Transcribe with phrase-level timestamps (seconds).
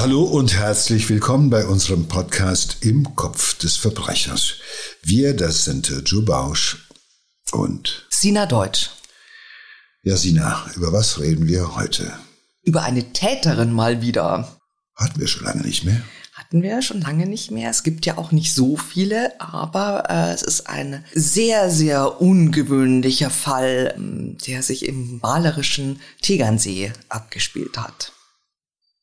[0.00, 4.54] Hallo und herzlich willkommen bei unserem Podcast Im Kopf des Verbrechers.
[5.02, 6.88] Wir, das sind Joe Bausch
[7.52, 8.88] und Sina Deutsch.
[10.02, 12.14] Ja, Sina, über was reden wir heute?
[12.62, 14.56] Über eine Täterin mal wieder.
[14.96, 16.00] Hatten wir schon lange nicht mehr.
[16.32, 17.68] Hatten wir schon lange nicht mehr.
[17.68, 23.28] Es gibt ja auch nicht so viele, aber äh, es ist ein sehr, sehr ungewöhnlicher
[23.28, 28.14] Fall, ähm, der sich im malerischen Tegernsee abgespielt hat.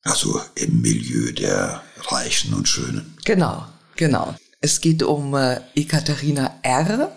[0.03, 3.17] Also im Milieu der Reichen und Schönen.
[3.25, 3.65] Genau,
[3.95, 4.35] genau.
[4.61, 7.11] Es geht um äh, Ekaterina R.,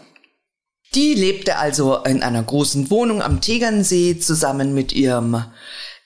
[0.94, 5.44] die lebte also in einer großen Wohnung am Tegernsee zusammen mit ihrem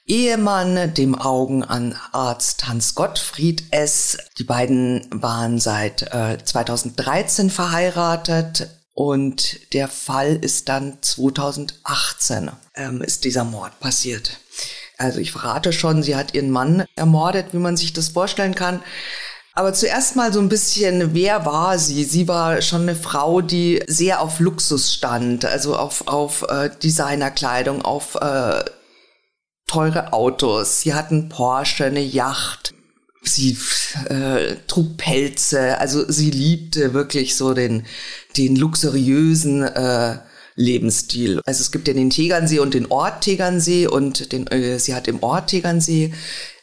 [0.07, 4.19] Ehemann, dem Augenarzt Hans Gottfried S.
[4.39, 13.25] Die beiden waren seit äh, 2013 verheiratet und der Fall ist dann 2018 ähm, ist
[13.25, 14.39] dieser Mord passiert.
[14.97, 18.83] Also ich verrate schon, sie hat ihren Mann ermordet, wie man sich das vorstellen kann.
[19.57, 22.03] Aber zuerst mal so ein bisschen, wer war sie?
[22.05, 27.83] Sie war schon eine Frau, die sehr auf Luxus stand, also auf, auf äh, Designerkleidung,
[27.83, 28.65] auf äh,
[29.69, 30.81] teure Autos.
[30.81, 32.75] Sie hatten Porsche, eine Yacht.
[33.23, 33.57] Sie
[34.09, 37.87] äh, trug Pelze, also sie liebte wirklich so den,
[38.37, 40.19] den luxuriösen äh,
[40.57, 41.41] Lebensstil.
[41.45, 45.09] Also es gibt ja den Tegernsee und den Ort Tegernsee und den, äh, sie hat
[45.09, 46.13] im Ort Tegernsee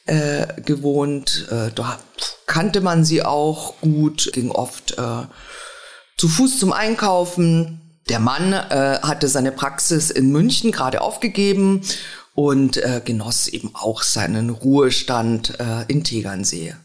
[0.05, 1.47] äh, gewohnt.
[1.51, 1.99] Äh, da
[2.47, 5.25] kannte man sie auch gut, ging oft äh,
[6.17, 7.81] zu Fuß zum Einkaufen.
[8.09, 11.81] Der Mann äh, hatte seine Praxis in München gerade aufgegeben
[12.33, 16.75] und äh, genoss eben auch seinen Ruhestand äh, in Tegernsee.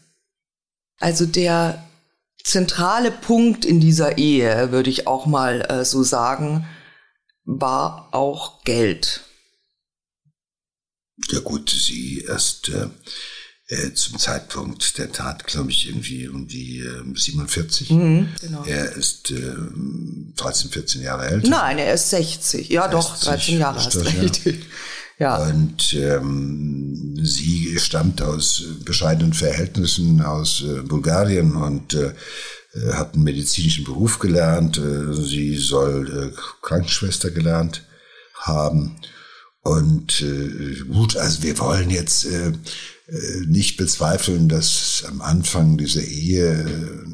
[0.99, 1.83] Also der
[2.43, 6.65] zentrale Punkt in dieser Ehe, würde ich auch mal äh, so sagen,
[7.47, 9.23] war auch Geld.
[11.31, 12.89] Ja gut, sie erst äh,
[13.69, 17.89] äh, zum Zeitpunkt der Tat, glaube ich, irgendwie um die äh, 47.
[17.89, 18.63] Mhm, genau.
[18.65, 19.55] Er ist äh,
[20.35, 21.49] 13, 14 Jahre älter.
[21.49, 22.69] Nein, er ist 60.
[22.69, 24.41] Ja, 60, doch, 13 Jahre hast recht.
[25.19, 25.47] Ja.
[25.47, 32.13] Und ähm, sie stammt aus bescheidenen Verhältnissen aus äh, Bulgarien und äh,
[32.93, 34.77] hat einen medizinischen Beruf gelernt.
[34.77, 37.83] Äh, sie soll äh, Krankenschwester gelernt
[38.35, 38.95] haben.
[39.61, 42.53] Und äh, gut, also wir wollen jetzt äh,
[43.07, 47.05] äh, nicht bezweifeln, dass am Anfang dieser Ehe äh,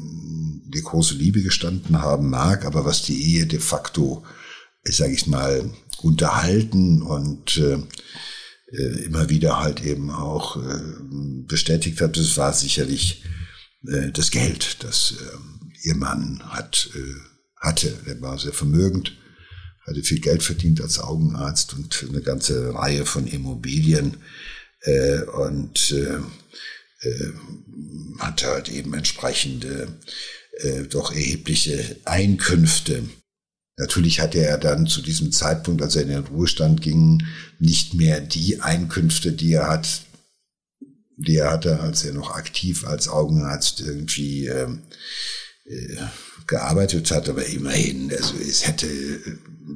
[0.74, 4.24] die große Liebe gestanden haben mag, aber was die Ehe de facto,
[4.84, 5.70] sage ich mal,
[6.02, 7.78] unterhalten und äh,
[8.72, 10.80] äh, immer wieder halt eben auch äh,
[11.46, 13.22] bestätigt hat, das war sicherlich
[13.86, 15.36] äh, das Geld, das äh,
[15.84, 17.14] ihr Mann hat, äh,
[17.60, 17.94] hatte.
[18.06, 19.16] Er war sehr vermögend
[19.86, 24.16] hatte viel Geld verdient als Augenarzt und eine ganze Reihe von Immobilien
[24.80, 26.20] äh, und äh,
[28.18, 29.88] hatte halt eben entsprechende
[30.88, 33.02] doch erhebliche Einkünfte.
[33.76, 37.24] Natürlich hatte er dann zu diesem Zeitpunkt, als er in den Ruhestand ging,
[37.58, 40.02] nicht mehr die Einkünfte, die er hat,
[41.16, 44.68] die er hatte, als er noch aktiv als Augenarzt irgendwie äh,
[46.46, 48.86] gearbeitet hat, aber immerhin, also es hätte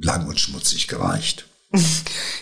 [0.03, 1.47] lang und schmutzig gereicht.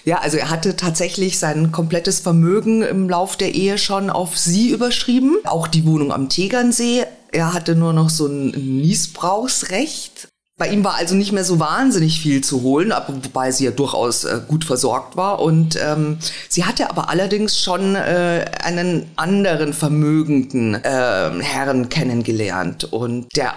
[0.04, 4.70] Ja, also er hatte tatsächlich sein komplettes Vermögen im Lauf der Ehe schon auf sie
[4.70, 5.38] überschrieben.
[5.42, 7.04] Auch die Wohnung am Tegernsee.
[7.32, 10.28] Er hatte nur noch so ein Niesbrauchsrecht.
[10.58, 14.24] Bei ihm war also nicht mehr so wahnsinnig viel zu holen, wobei sie ja durchaus
[14.24, 15.40] äh, gut versorgt war.
[15.40, 16.18] Und ähm,
[16.48, 22.84] sie hatte aber allerdings schon äh, einen anderen vermögenden äh, Herrn kennengelernt.
[22.84, 23.54] Und der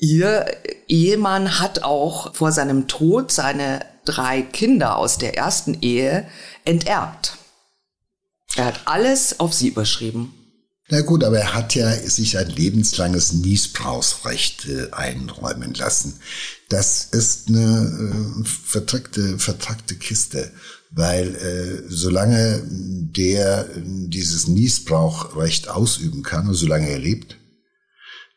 [0.00, 0.46] Ihr
[0.88, 6.26] Ehemann hat auch vor seinem Tod seine drei Kinder aus der ersten Ehe
[6.64, 7.36] enterbt.
[8.56, 10.41] Er hat alles auf sie überschrieben.
[10.92, 16.16] Na gut, aber er hat ja sich ein lebenslanges Niesbrauchsrecht äh, einräumen lassen.
[16.68, 20.52] Das ist eine äh, vertrackte, vertrackte Kiste,
[20.90, 27.38] weil äh, solange der dieses Niesbrauchrecht ausüben kann und solange er lebt,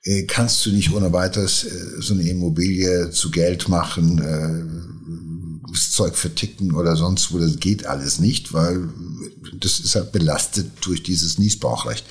[0.06, 5.35] äh, kannst du nicht ohne weiteres äh, so eine Immobilie zu Geld machen, äh,
[5.72, 8.90] das Zeug verticken oder sonst wo, das geht alles nicht, weil
[9.60, 12.06] das ist halt belastet durch dieses Niesbrauchrecht.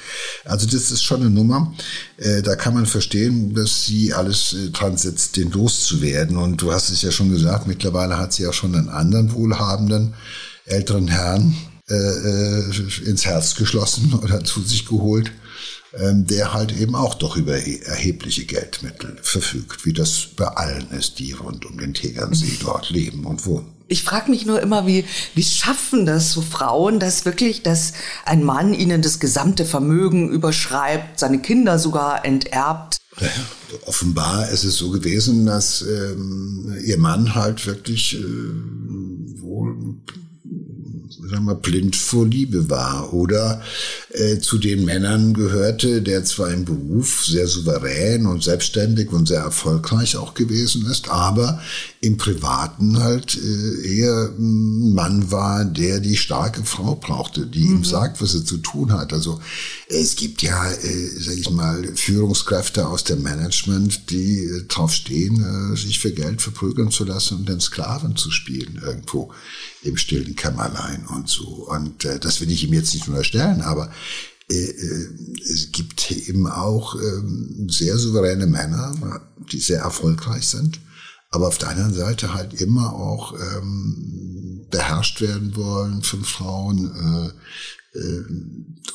[0.45, 1.75] Also das ist schon eine Nummer.
[2.17, 6.37] Da kann man verstehen, dass sie alles dran setzt, den loszuwerden.
[6.37, 10.15] Und du hast es ja schon gesagt, mittlerweile hat sie ja schon einen anderen wohlhabenden
[10.65, 11.55] älteren Herrn
[11.89, 15.31] äh, ins Herz geschlossen oder zu sich geholt
[15.99, 21.33] der halt eben auch doch über erhebliche Geldmittel verfügt, wie das bei allen ist, die
[21.33, 23.75] rund um den Tegernsee dort leben und wohnen.
[23.87, 25.05] Ich frage mich nur immer, wie,
[25.35, 27.93] wie schaffen das so Frauen, dass wirklich, dass
[28.25, 32.97] ein Mann ihnen das gesamte Vermögen überschreibt, seine Kinder sogar enterbt?
[33.21, 33.29] Ja,
[33.87, 38.25] offenbar ist es so gewesen, dass ähm, ihr Mann halt wirklich äh,
[39.41, 39.77] wohl
[41.29, 43.63] sagen wir, blind vor Liebe war oder
[44.11, 49.41] äh, zu den Männern gehörte, der zwar im Beruf sehr souverän und selbstständig und sehr
[49.41, 51.61] erfolgreich auch gewesen ist, aber
[52.01, 57.77] im Privaten halt äh, eher ein Mann war, der die starke Frau brauchte, die mhm.
[57.77, 59.13] ihm sagt, was er zu tun hat.
[59.13, 59.41] Also
[59.89, 65.73] es gibt ja, äh, sag ich mal, Führungskräfte aus dem Management, die äh, drauf stehen,
[65.73, 69.33] äh, sich für Geld verprügeln zu lassen und den Sklaven zu spielen irgendwo
[69.85, 71.69] im stillen Kämmerlein und so.
[71.69, 73.91] Und äh, das will ich ihm jetzt nicht unterstellen, aber
[74.51, 75.09] äh, äh,
[75.51, 77.23] es gibt eben auch äh,
[77.69, 79.21] sehr souveräne Männer,
[79.53, 80.81] die sehr erfolgreich sind,
[81.31, 87.33] aber auf der anderen Seite halt immer auch ähm, beherrscht werden wollen von Frauen
[87.95, 88.25] äh, äh,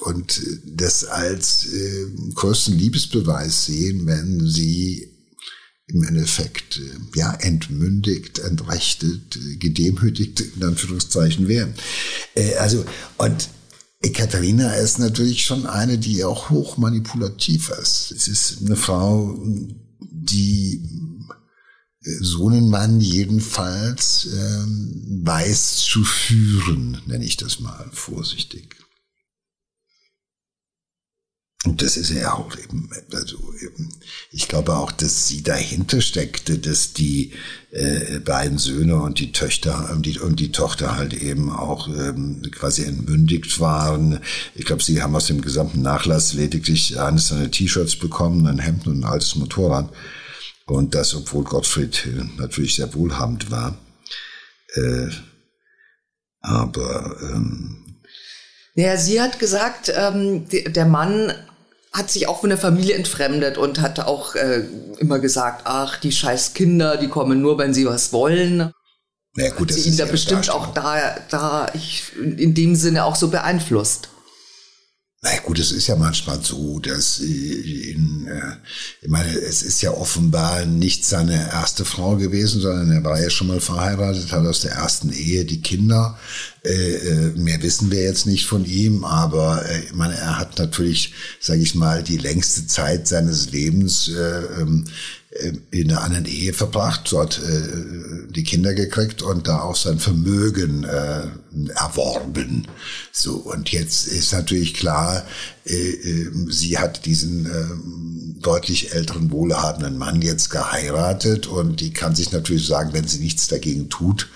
[0.01, 5.09] und das als äh, größten Liebesbeweis sehen, wenn sie
[5.89, 11.73] im Endeffekt äh, ja entmündigt, entrechtet, gedemütigt in Anführungszeichen werden.
[12.35, 12.85] Äh, also
[13.17, 13.49] und
[14.13, 18.11] Katharina ist natürlich schon eine, die auch hoch manipulativ ist.
[18.11, 19.37] Es ist eine Frau,
[19.99, 20.81] die
[22.03, 28.78] äh, so einen Mann jedenfalls ähm, weiß zu führen, nenne ich das mal vorsichtig.
[31.65, 33.93] Und das ist ja auch eben, also eben,
[34.31, 37.33] ich glaube auch, dass sie dahinter steckte, dass die
[37.71, 42.41] äh, beiden Söhne und die Töchter und die, und die Tochter halt eben auch ähm,
[42.51, 44.21] quasi entmündigt waren.
[44.55, 48.87] Ich glaube, sie haben aus dem gesamten Nachlass lediglich eines seiner T-Shirts bekommen, ein Hemd
[48.87, 49.91] und ein altes Motorrad.
[50.65, 52.07] Und das, obwohl Gottfried
[52.37, 53.77] natürlich sehr wohlhabend war.
[54.75, 55.09] Äh,
[56.39, 57.79] aber ähm,
[58.75, 61.33] ja, sie hat gesagt, ähm, der Mann
[61.91, 64.63] hat sich auch von der Familie entfremdet und hat auch äh,
[64.99, 68.71] immer gesagt, ach, die scheiß Kinder, die kommen nur, wenn sie was wollen.
[69.35, 73.15] Ja, gut, hat sie ihn da bestimmt auch da, da ich, in dem Sinne auch
[73.15, 74.09] so beeinflusst.
[75.21, 78.55] Na gut, es ist ja manchmal so, dass in, äh,
[79.01, 83.29] ich meine, es ist ja offenbar nicht seine erste Frau gewesen, sondern er war ja
[83.29, 86.17] schon mal verheiratet, hat aus der ersten Ehe die Kinder.
[86.63, 90.57] Äh, äh, mehr wissen wir jetzt nicht von ihm, aber äh, ich meine, er hat
[90.57, 94.91] natürlich, sage ich mal, die längste Zeit seines Lebens äh, ähm, äh,
[95.71, 100.83] in einer anderen Ehe verbracht, dort äh, die Kinder gekriegt und da auch sein Vermögen
[100.83, 101.21] äh,
[101.75, 102.67] erworben.
[103.11, 105.25] So und jetzt ist natürlich klar,
[105.65, 112.15] äh, äh, sie hat diesen äh, deutlich älteren wohlhabenden Mann jetzt geheiratet und die kann
[112.15, 114.29] sich natürlich sagen, wenn sie nichts dagegen tut,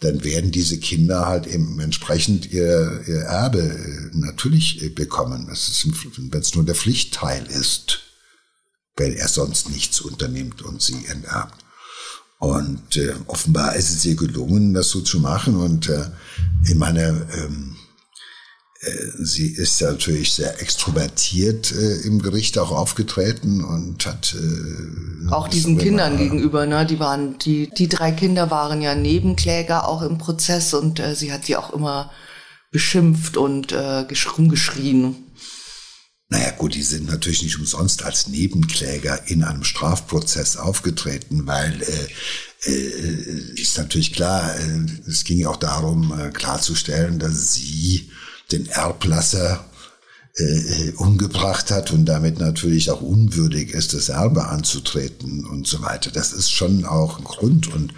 [0.00, 5.46] dann werden diese Kinder halt eben entsprechend ihr, ihr Erbe äh, natürlich bekommen.
[5.48, 5.86] Das ist,
[6.16, 8.05] wenn es nur der Pflichtteil ist
[8.96, 11.64] weil er sonst nichts unternimmt und sie enterbt.
[12.38, 15.56] Und äh, offenbar ist es ihr gelungen, das so zu machen.
[15.56, 16.10] Und äh,
[16.64, 17.76] ich meine, ähm,
[18.80, 25.30] äh, sie ist ja natürlich sehr extrovertiert äh, im Gericht auch aufgetreten und hat äh,
[25.30, 26.84] auch diesen Kindern gegenüber, ne?
[26.84, 31.32] Die waren die die drei Kinder waren ja Nebenkläger auch im Prozess und äh, sie
[31.32, 32.10] hat sie auch immer
[32.70, 34.04] beschimpft und äh,
[34.36, 35.25] rumgeschrien.
[36.28, 42.68] Naja gut, die sind natürlich nicht umsonst als Nebenkläger in einem Strafprozess aufgetreten, weil äh,
[42.68, 48.10] äh, ist natürlich klar, äh, es ging ja auch darum äh, klarzustellen, dass sie
[48.50, 49.64] den Erblasser
[50.36, 56.10] äh, umgebracht hat und damit natürlich auch unwürdig ist, das Erbe anzutreten und so weiter.
[56.10, 57.94] Das ist schon auch ein Grund und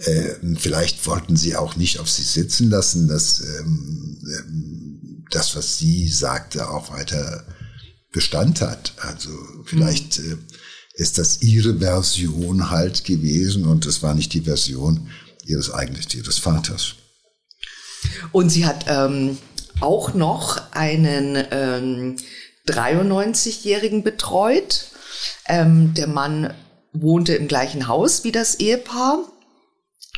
[0.00, 5.76] äh, vielleicht wollten sie auch nicht auf sich sitzen lassen, dass ähm, ähm das, was
[5.76, 7.44] sie sagte, auch weiter
[8.18, 8.94] Bestand hat.
[8.96, 9.30] Also
[9.64, 10.32] vielleicht mhm.
[10.32, 15.08] äh, ist das ihre Version halt gewesen und es war nicht die Version
[15.46, 16.94] ihres eigentlich ihres Vaters.
[18.32, 19.38] Und sie hat ähm,
[19.80, 22.16] auch noch einen ähm,
[22.66, 24.86] 93-Jährigen betreut.
[25.46, 26.52] Ähm, der Mann
[26.92, 29.20] wohnte im gleichen Haus wie das Ehepaar.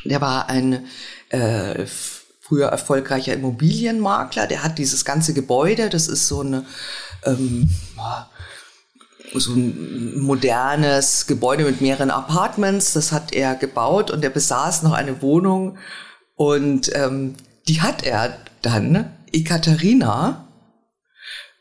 [0.05, 0.87] Der war ein
[1.29, 4.47] äh, früher erfolgreicher Immobilienmakler.
[4.47, 6.65] Der hat dieses ganze Gebäude, das ist so eine
[7.25, 7.69] ähm,
[9.33, 12.93] so ein modernes Gebäude mit mehreren Apartments.
[12.93, 15.77] Das hat er gebaut und er besaß noch eine Wohnung
[16.35, 17.35] und ähm,
[17.67, 20.47] die hat er dann Ekaterina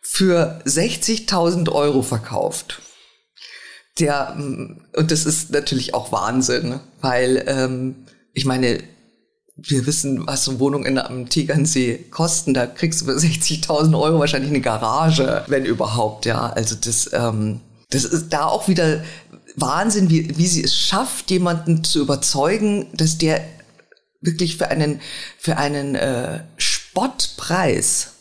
[0.01, 2.81] für 60.000 Euro verkauft.
[3.99, 8.83] Der, mm, und das ist natürlich auch Wahnsinn, weil ähm, ich meine,
[9.63, 12.55] wir wissen, was so Wohnungen am Tegernsee kosten.
[12.55, 16.51] Da kriegst du für 60.000 Euro wahrscheinlich eine Garage, wenn überhaupt, ja.
[16.51, 19.05] Also das, ähm, das ist da auch wieder
[19.57, 23.45] Wahnsinn, wie, wie sie es schafft, jemanden zu überzeugen, dass der
[24.21, 25.01] wirklich für einen,
[25.39, 28.13] für einen äh, Spottpreis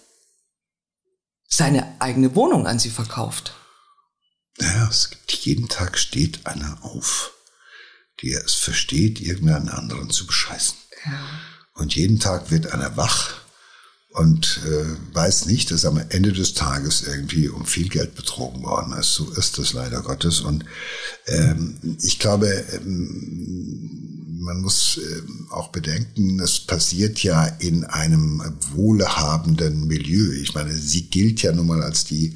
[1.48, 3.54] seine eigene Wohnung an sie verkauft.
[4.58, 7.34] Naja, es gibt jeden Tag steht einer auf,
[8.22, 10.78] der es versteht, irgendeinen anderen zu bescheißen.
[11.76, 13.40] Und jeden Tag wird einer wach
[14.12, 18.94] und äh, weiß nicht, dass am Ende des Tages irgendwie um viel Geld betrogen worden
[18.94, 19.14] ist.
[19.14, 20.42] So ist das leider Gottes.
[20.42, 20.66] Und
[21.28, 28.42] ähm, ich glaube, ähm, man muss äh, auch bedenken, es passiert ja in einem
[28.74, 30.34] wohlhabenden Milieu.
[30.34, 32.36] Ich meine, sie gilt ja nun mal als die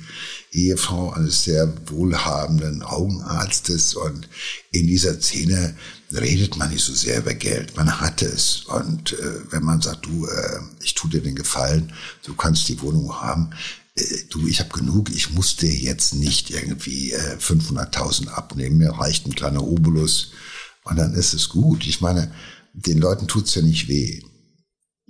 [0.54, 4.30] Ehefrau eines sehr wohlhabenden Augenarztes und
[4.72, 5.76] in dieser Szene
[6.12, 7.76] redet man nicht so sehr über Geld.
[7.76, 8.64] Man hatte es.
[8.68, 11.92] Und äh, wenn man sagt, du, äh, ich tue dir den Gefallen,
[12.24, 13.52] du kannst die Wohnung haben,
[13.96, 18.92] äh, du, ich habe genug, ich muss dir jetzt nicht irgendwie äh, 500.000 abnehmen, mir
[18.92, 20.32] reicht ein kleiner Obolus
[20.84, 21.86] und dann ist es gut.
[21.88, 22.32] Ich meine,
[22.74, 24.22] den Leuten tut's ja nicht weh.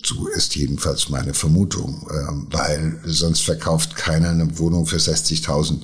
[0.05, 5.81] So ist jedenfalls meine Vermutung, ähm, weil sonst verkauft keiner eine Wohnung für 60.000,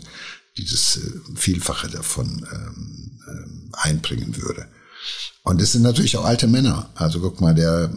[0.57, 4.67] die das äh, Vielfache davon ähm, ähm, einbringen würde.
[5.43, 6.89] Und es sind natürlich auch alte Männer.
[6.95, 7.89] Also guck mal, der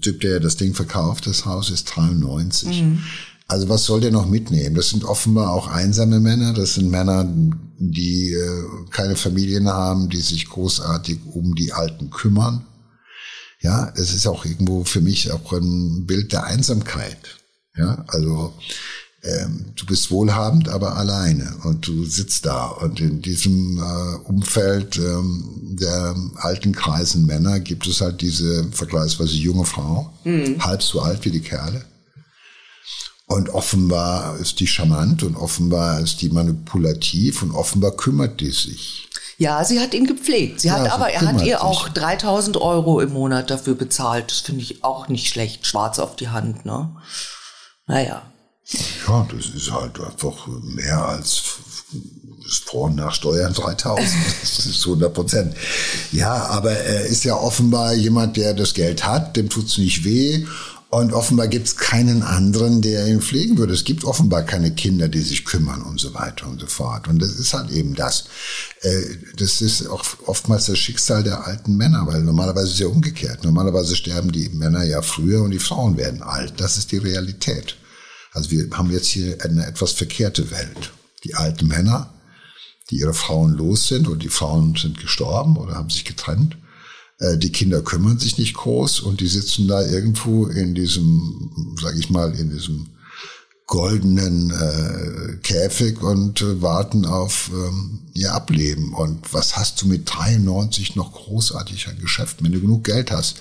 [0.00, 2.82] Typ, der das Ding verkauft, das Haus ist 93.
[2.82, 3.02] Mhm.
[3.48, 4.74] Also was soll der noch mitnehmen?
[4.74, 6.52] Das sind offenbar auch einsame Männer.
[6.52, 7.30] Das sind Männer,
[7.78, 12.64] die äh, keine Familien haben, die sich großartig um die Alten kümmern.
[13.60, 17.18] Ja, es ist auch irgendwo für mich auch ein Bild der Einsamkeit.
[17.76, 18.54] Ja, also
[19.22, 24.98] ähm, du bist wohlhabend, aber alleine und du sitzt da und in diesem äh, Umfeld
[24.98, 30.64] ähm, der alten kreisen Männer gibt es halt diese vergleichsweise junge Frau, mhm.
[30.64, 31.84] halb so alt wie die Kerle.
[33.26, 39.05] Und offenbar ist die charmant und offenbar ist die manipulativ und offenbar kümmert die sich.
[39.38, 40.60] Ja, sie hat ihn gepflegt.
[40.60, 44.30] Sie ja, hat aber, er hat ihr auch 3000 Euro im Monat dafür bezahlt.
[44.30, 45.66] Das finde ich auch nicht schlecht.
[45.66, 46.96] Schwarz auf die Hand, ne?
[47.86, 48.22] Naja.
[49.06, 51.42] Ja, das ist halt einfach mehr als
[52.64, 54.08] vor und nach Steuern 3000.
[54.40, 55.56] Das ist 100 Prozent.
[56.12, 60.46] Ja, aber er ist ja offenbar jemand, der das Geld hat, dem tut's nicht weh.
[60.88, 63.74] Und offenbar gibt's keinen anderen, der ihn pflegen würde.
[63.74, 67.08] Es gibt offenbar keine Kinder, die sich kümmern und so weiter und so fort.
[67.08, 68.26] Und das ist halt eben das.
[68.82, 69.02] Äh,
[69.36, 73.42] das ist auch oftmals das Schicksal der alten Männer, weil normalerweise ist es ja umgekehrt.
[73.42, 76.54] Normalerweise sterben die Männer ja früher und die Frauen werden alt.
[76.58, 77.76] Das ist die Realität.
[78.32, 80.92] Also wir haben jetzt hier eine etwas verkehrte Welt.
[81.24, 82.14] Die alten Männer,
[82.90, 86.56] die ihre Frauen los sind und die Frauen sind gestorben oder haben sich getrennt.
[87.18, 91.96] Äh, die Kinder kümmern sich nicht groß und die sitzen da irgendwo in diesem, sag
[91.96, 92.88] ich mal, in diesem
[93.66, 98.94] goldenen äh, Käfig und äh, warten auf ähm, ihr Ableben.
[98.94, 103.36] Und was hast du mit 93 noch großartig an Geschäft, wenn du genug Geld hast?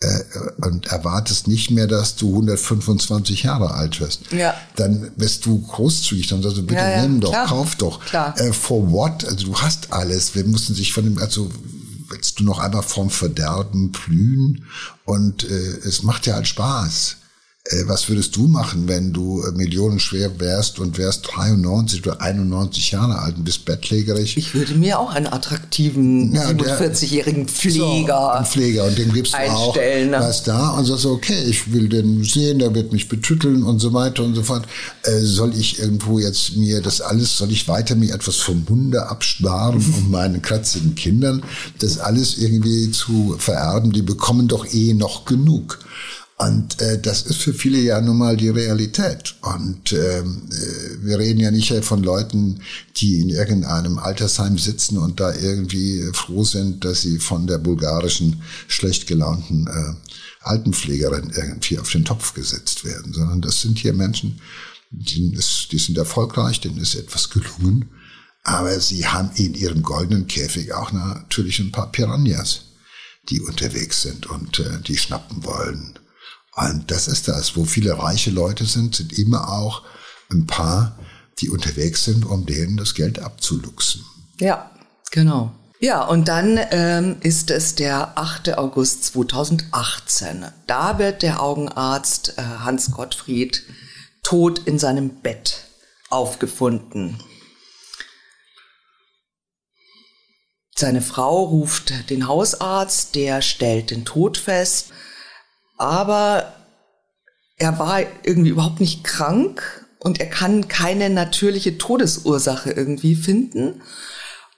[0.00, 4.54] äh, und erwartest nicht mehr, dass du 125 Jahre alt wirst, ja.
[4.76, 8.04] dann bist du großzügig, dann sagst du, bitte ja, ja, nimm doch, klar, kauf doch.
[8.04, 8.38] Klar.
[8.38, 9.24] Äh, for what?
[9.24, 10.34] Also du hast alles.
[10.34, 11.50] Wir mussten sich von dem, also
[12.08, 14.64] willst du noch einmal vom Verderben blühen?
[15.04, 17.17] Und äh, es macht ja halt Spaß.
[17.70, 22.92] Äh, was würdest du machen, wenn du äh, millionenschwer wärst und wärst 93 oder 91
[22.92, 24.38] Jahre alt und bist bettlägerig?
[24.38, 29.50] Ich würde mir auch einen attraktiven ja, 47-jährigen Pfleger, so, Pfleger und den gibst du
[29.52, 30.16] auch ne?
[30.18, 33.92] was da und sagst okay, ich will den sehen, der wird mich betütteln und so
[33.92, 34.66] weiter und so fort.
[35.02, 39.08] Äh, soll ich irgendwo jetzt mir das alles, soll ich weiter mir etwas vom Munde
[39.08, 41.42] absparen, um meinen kratzigen Kindern
[41.80, 43.92] das alles irgendwie zu vererben?
[43.92, 45.80] Die bekommen doch eh noch genug.
[46.40, 49.34] Und äh, das ist für viele ja nun mal die Realität.
[49.42, 52.60] Und ähm, äh, wir reden ja nicht von Leuten,
[52.96, 58.40] die in irgendeinem Altersheim sitzen und da irgendwie froh sind, dass sie von der bulgarischen
[58.68, 59.94] schlecht gelaunten äh,
[60.48, 64.40] Altenpflegerin irgendwie auf den Topf gesetzt werden, sondern das sind hier Menschen,
[64.90, 67.90] die, ist, die sind erfolgreich, denen ist etwas gelungen,
[68.44, 72.62] aber sie haben in ihrem goldenen Käfig auch natürlich ein paar Piranhas,
[73.28, 75.98] die unterwegs sind und äh, die schnappen wollen.
[76.58, 79.82] Und das ist das, wo viele reiche Leute sind, sind immer auch
[80.30, 80.98] ein paar,
[81.40, 84.04] die unterwegs sind, um denen das Geld abzuluxen.
[84.40, 84.70] Ja,
[85.12, 85.54] genau.
[85.80, 88.58] Ja, und dann ähm, ist es der 8.
[88.58, 90.46] August 2018.
[90.66, 93.62] Da wird der Augenarzt äh, Hans Gottfried
[94.24, 95.64] tot in seinem Bett
[96.10, 97.22] aufgefunden.
[100.76, 104.92] Seine Frau ruft den Hausarzt, der stellt den Tod fest,
[105.78, 106.52] aber
[107.56, 113.82] er war irgendwie überhaupt nicht krank und er kann keine natürliche Todesursache irgendwie finden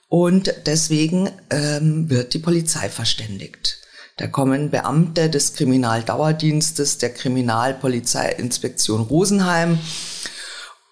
[0.07, 3.77] und deswegen ähm, wird die Polizei verständigt.
[4.17, 9.79] Da kommen Beamte des Kriminaldauerdienstes der Kriminalpolizeiinspektion Rosenheim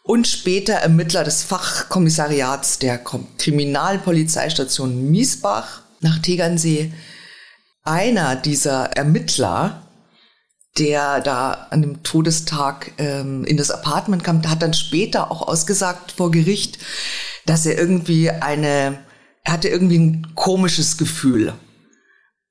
[0.03, 6.91] und später Ermittler des Fachkommissariats der Kriminalpolizeistation Miesbach nach Tegernsee.
[7.83, 9.88] Einer dieser Ermittler,
[10.79, 16.13] der da an dem Todestag ähm, in das Apartment kam, hat dann später auch ausgesagt
[16.13, 16.79] vor Gericht,
[17.45, 18.99] dass er irgendwie eine,
[19.43, 21.53] er hatte irgendwie ein komisches Gefühl.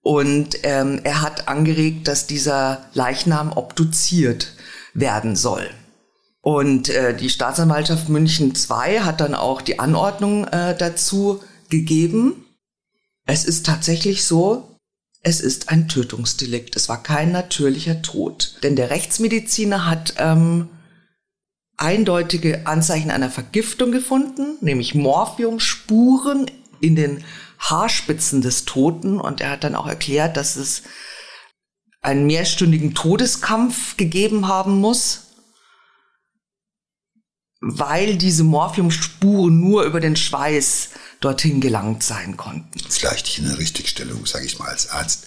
[0.02, 4.52] Und ähm, er hat angeregt, dass dieser Leichnam obduziert
[4.94, 5.68] werden soll.
[6.40, 12.44] Und äh, die Staatsanwaltschaft München II hat dann auch die Anordnung äh, dazu gegeben.
[13.26, 14.67] Es ist tatsächlich so,
[15.22, 16.76] es ist ein Tötungsdelikt.
[16.76, 18.58] Es war kein natürlicher Tod.
[18.62, 20.68] Denn der Rechtsmediziner hat ähm,
[21.76, 27.24] eindeutige Anzeichen einer Vergiftung gefunden, nämlich Morphiumspuren in den
[27.58, 29.20] Haarspitzen des Toten.
[29.20, 30.82] Und er hat dann auch erklärt, dass es
[32.00, 35.28] einen mehrstündigen Todeskampf gegeben haben muss
[37.60, 42.78] weil diese Morphiumspuren nur über den Schweiß dorthin gelangt sein konnten.
[42.88, 45.26] Vielleicht eine Richtigstellung, sage ich mal als Arzt.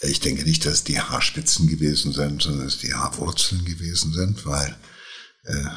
[0.00, 4.12] Ich denke nicht, dass es die Haarspitzen gewesen sind, sondern dass es die Haarwurzeln gewesen
[4.12, 4.76] sind, weil
[5.44, 5.68] äh,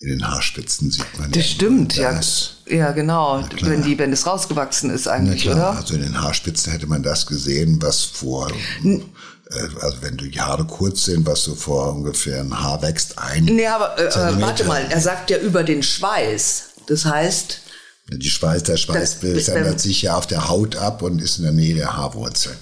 [0.00, 1.30] in den Haarspitzen sieht man.
[1.32, 2.20] Das ja stimmt, ja.
[2.66, 3.44] Ja, genau.
[3.62, 5.70] Wenn die, wenn es rausgewachsen ist eigentlich, Na klar.
[5.70, 5.80] oder?
[5.80, 8.50] Also in den Haarspitzen hätte man das gesehen, was vor.
[8.82, 9.02] N
[9.50, 13.44] äh, also wenn die Haare kurz sind, was so vor ungefähr ein Haar wächst, ein.
[13.44, 16.68] Nee, aber äh, äh warte mal, er sagt ja über den Schweiß.
[16.86, 17.62] Das heißt.
[18.10, 21.52] Die Schweiß, der Schweiß sendet sich ja auf der Haut ab und ist in der
[21.52, 22.56] Nähe der Haarwurzeln.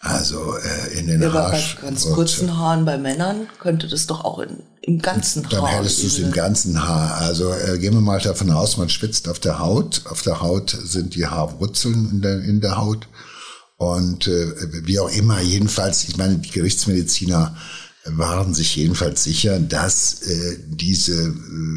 [0.00, 4.24] Also äh, in den ja, Haar bei ganz kurzen Haaren bei Männern könnte das doch
[4.24, 5.50] auch in, im ganzen Haar.
[5.50, 7.16] Dann hättest du es im ganzen Haar.
[7.16, 10.02] Also äh, gehen wir mal davon aus, man spitzt auf der Haut.
[10.04, 13.08] Auf der Haut sind die Haarwurzeln in der, in der Haut.
[13.78, 14.52] Und äh,
[14.84, 17.56] wie auch immer, jedenfalls, ich meine, die Gerichtsmediziner
[18.08, 21.32] waren sich jedenfalls sicher, dass äh, diese äh,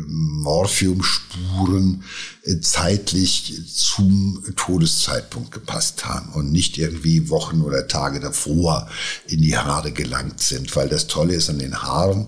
[0.07, 2.03] Morphiumspuren
[2.43, 8.89] äh, zeitlich zum Todeszeitpunkt gepasst haben und nicht irgendwie Wochen oder Tage davor
[9.27, 10.75] in die Haare gelangt sind.
[10.75, 12.27] Weil das Tolle ist an den Haaren,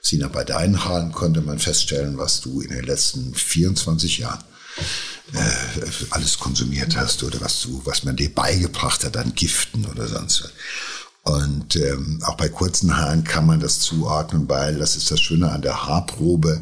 [0.00, 4.42] Sina, bei deinen Haaren konnte man feststellen, was du in den letzten 24 Jahren
[5.32, 10.08] äh, alles konsumiert hast oder was du, was man dir beigebracht hat an Giften oder
[10.08, 10.52] sonst was.
[11.22, 15.50] Und ähm, auch bei kurzen Haaren kann man das zuordnen, weil das ist das Schöne
[15.50, 16.60] an der Haarprobe,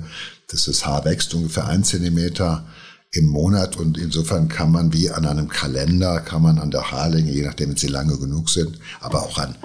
[0.49, 2.67] dass das Haar wächst ungefähr ein Zentimeter
[3.13, 7.33] im Monat und insofern kann man wie an einem Kalender, kann man an der Haarlänge,
[7.33, 9.57] je nachdem, wenn sie lange genug sind, aber auch an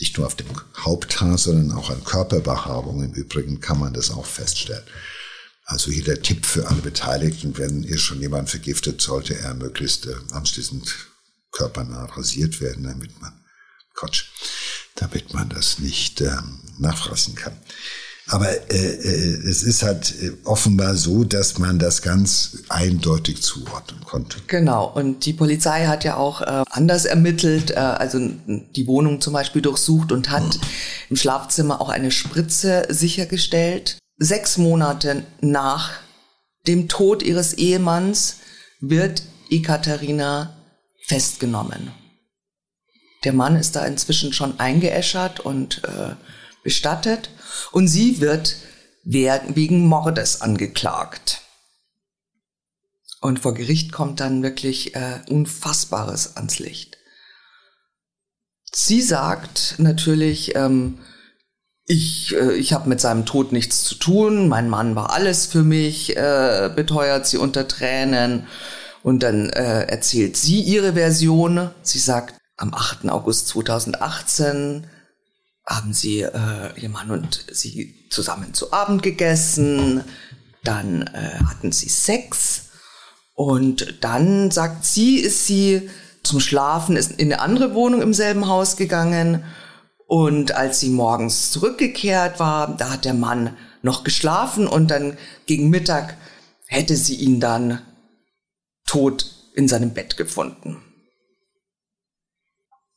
[0.00, 0.46] nicht nur auf dem
[0.78, 4.82] Haupthaar, sondern auch an Körperbehaarung im Übrigen kann man das auch feststellen.
[5.64, 10.06] Also hier der Tipp für alle Beteiligten, wenn ihr schon jemand vergiftet, sollte er möglichst
[10.06, 10.92] äh, anschließend
[11.52, 13.32] körpernah rasiert werden, damit man,
[14.00, 14.24] Quatsch,
[14.96, 17.52] damit man das nicht ähm, nachfressen kann.
[18.28, 24.04] Aber äh, äh, es ist halt äh, offenbar so, dass man das ganz eindeutig zuordnen
[24.04, 24.38] konnte.
[24.46, 29.32] Genau, und die Polizei hat ja auch äh, anders ermittelt, äh, also die Wohnung zum
[29.32, 30.60] Beispiel durchsucht und hat hm.
[31.10, 35.90] im Schlafzimmer auch eine Spritze sichergestellt sechs Monate nach
[36.66, 38.36] dem Tod ihres Ehemanns
[38.80, 40.56] wird Ekaterina
[41.06, 41.90] festgenommen.
[43.24, 46.14] Der Mann ist da inzwischen schon eingeäschert und äh,
[46.62, 47.30] bestattet
[47.72, 48.56] und sie wird
[49.02, 51.42] wegen Mordes angeklagt.
[53.20, 56.96] Und vor Gericht kommt dann wirklich äh, Unfassbares ans Licht.
[58.72, 60.98] Sie sagt natürlich, ähm,
[61.84, 65.62] ich, äh, ich habe mit seinem Tod nichts zu tun, mein Mann war alles für
[65.62, 68.46] mich, äh, beteuert sie unter Tränen.
[69.02, 71.70] Und dann äh, erzählt sie ihre Version.
[71.82, 73.08] Sie sagt, am 8.
[73.08, 74.86] August 2018
[75.66, 80.04] haben sie, äh, ihr Mann und sie zusammen zu Abend gegessen,
[80.62, 82.70] dann äh, hatten sie Sex
[83.34, 85.88] und dann sagt sie, ist sie
[86.22, 89.44] zum Schlafen, ist in eine andere Wohnung im selben Haus gegangen
[90.06, 95.70] und als sie morgens zurückgekehrt war, da hat der Mann noch geschlafen und dann gegen
[95.70, 96.16] Mittag
[96.66, 97.80] hätte sie ihn dann
[98.84, 100.82] tot in seinem Bett gefunden.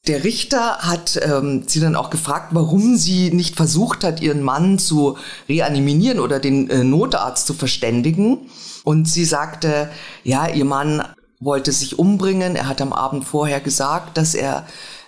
[0.05, 4.77] Der Richter hat ähm, sie dann auch gefragt, warum sie nicht versucht hat, ihren Mann
[4.77, 8.49] zu reanimieren oder den äh, Notarzt zu verständigen.
[8.83, 9.89] Und sie sagte,
[10.25, 11.03] ja, ihr Mann
[11.39, 12.57] wollte sich umbringen.
[12.57, 14.67] Er hat am Abend vorher gesagt, dass er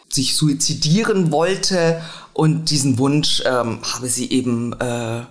[0.10, 5.25] sich suizidieren wollte und diesen Wunsch ähm, habe sie eben äh,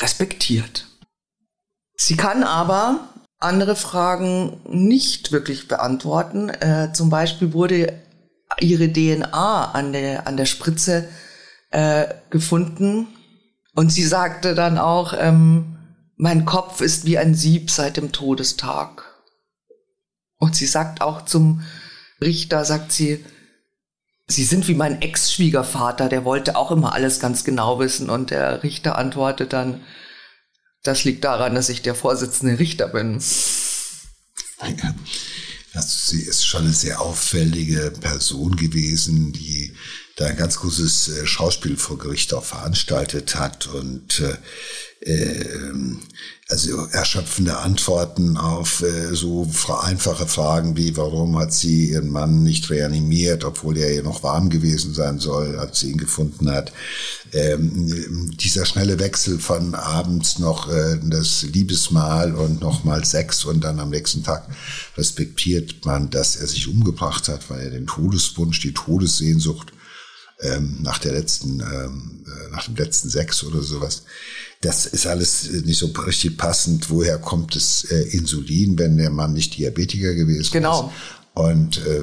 [0.00, 0.86] respektiert.
[1.96, 2.98] Sie kann aber
[3.38, 6.48] andere Fragen nicht wirklich beantworten.
[6.48, 8.00] Äh, zum Beispiel wurde
[8.58, 11.08] ihre DNA an der, an der Spritze
[11.70, 13.06] äh, gefunden.
[13.74, 15.76] Und sie sagte dann auch, ähm,
[16.16, 19.04] mein Kopf ist wie ein Sieb seit dem Todestag.
[20.38, 21.62] Und sie sagt auch zum
[22.20, 23.24] Richter, sagt sie,
[24.30, 28.08] Sie sind wie mein Ex-Schwiegervater, der wollte auch immer alles ganz genau wissen.
[28.08, 29.80] Und der Richter antwortet dann,
[30.84, 33.20] das liegt daran, dass ich der Vorsitzende Richter bin.
[35.72, 39.72] Also sie ist schon eine sehr auffällige Person gewesen, die
[40.20, 44.36] da ein ganz großes äh, Schauspiel vor Gericht auch veranstaltet hat und äh,
[45.10, 45.46] äh,
[46.50, 49.48] also erschöpfende Antworten auf äh, so
[49.82, 54.50] einfache Fragen wie, warum hat sie ihren Mann nicht reanimiert, obwohl er ihr noch warm
[54.50, 56.70] gewesen sein soll, als sie ihn gefunden hat.
[57.32, 63.80] Ähm, dieser schnelle Wechsel von abends noch äh, das Liebesmahl und nochmal Sex und dann
[63.80, 64.48] am nächsten Tag
[64.98, 69.72] respektiert man, dass er sich umgebracht hat, weil er den Todeswunsch, die Todessehnsucht
[70.42, 74.04] ähm, nach der letzten, ähm, äh, nach dem letzten Sex oder sowas.
[74.60, 76.90] Das ist alles nicht so richtig passend.
[76.90, 80.86] Woher kommt das äh, Insulin, wenn der Mann nicht Diabetiker gewesen genau.
[80.86, 80.94] ist?
[81.34, 81.48] Genau.
[81.48, 82.02] Und äh,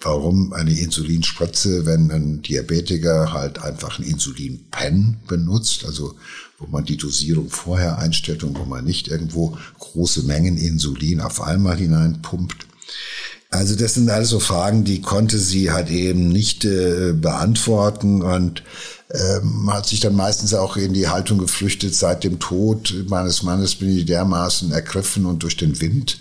[0.00, 6.14] warum eine Insulinspritze, wenn ein Diabetiker halt einfach ein Insulinpen benutzt, also
[6.58, 11.40] wo man die Dosierung vorher einstellt und wo man nicht irgendwo große Mengen Insulin auf
[11.40, 12.67] einmal hineinpumpt.
[13.50, 18.62] Also das sind alles so Fragen, die konnte sie halt eben nicht äh, beantworten und
[19.10, 23.76] ähm, hat sich dann meistens auch in die Haltung geflüchtet, seit dem Tod meines Mannes
[23.76, 26.20] bin ich dermaßen ergriffen und durch den Wind,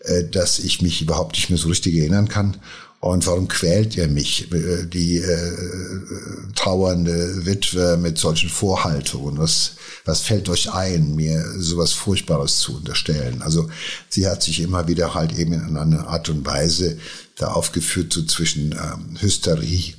[0.00, 2.56] äh, dass ich mich überhaupt nicht mehr so richtig erinnern kann.
[3.00, 9.38] Und warum quält ihr mich, äh, die äh, trauernde Witwe, mit solchen Vorhaltungen?
[9.38, 13.42] Was, was fällt euch ein, mir sowas Furchtbares zu unterstellen?
[13.42, 13.70] Also
[14.08, 16.98] sie hat sich immer wieder halt eben in einer Art und Weise
[17.36, 19.94] da aufgeführt, so zwischen ähm, Hysterie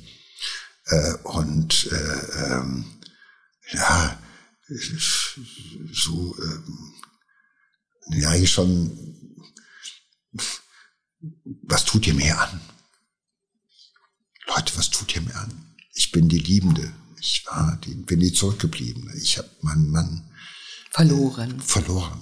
[0.86, 2.84] äh, und äh, ähm,
[3.72, 4.18] ja,
[5.92, 9.08] so äh, ja eigentlich schon
[11.62, 12.60] was tut ihr mir an?
[14.58, 15.52] Leute, was tut ihr mir an?
[15.94, 16.92] Ich bin die Liebende.
[17.20, 19.14] Ich war die, bin die Zurückgebliebene.
[19.14, 20.28] Ich habe meinen Mann
[20.90, 21.60] verloren.
[21.60, 22.20] Äh, verloren.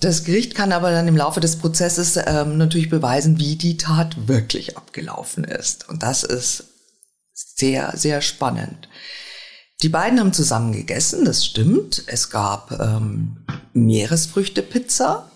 [0.00, 4.28] Das Gericht kann aber dann im Laufe des Prozesses ähm, natürlich beweisen, wie die Tat
[4.28, 5.88] wirklich abgelaufen ist.
[5.88, 6.64] Und das ist
[7.32, 8.90] sehr, sehr spannend.
[9.80, 12.02] Die beiden haben zusammen gegessen, das stimmt.
[12.06, 15.30] Es gab ähm, Meeresfrüchtepizza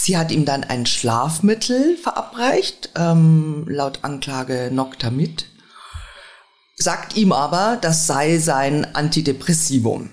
[0.00, 5.46] Sie hat ihm dann ein Schlafmittel verabreicht, ähm, laut Anklage Noctamid,
[6.76, 10.10] sagt ihm aber, das sei sein Antidepressivum.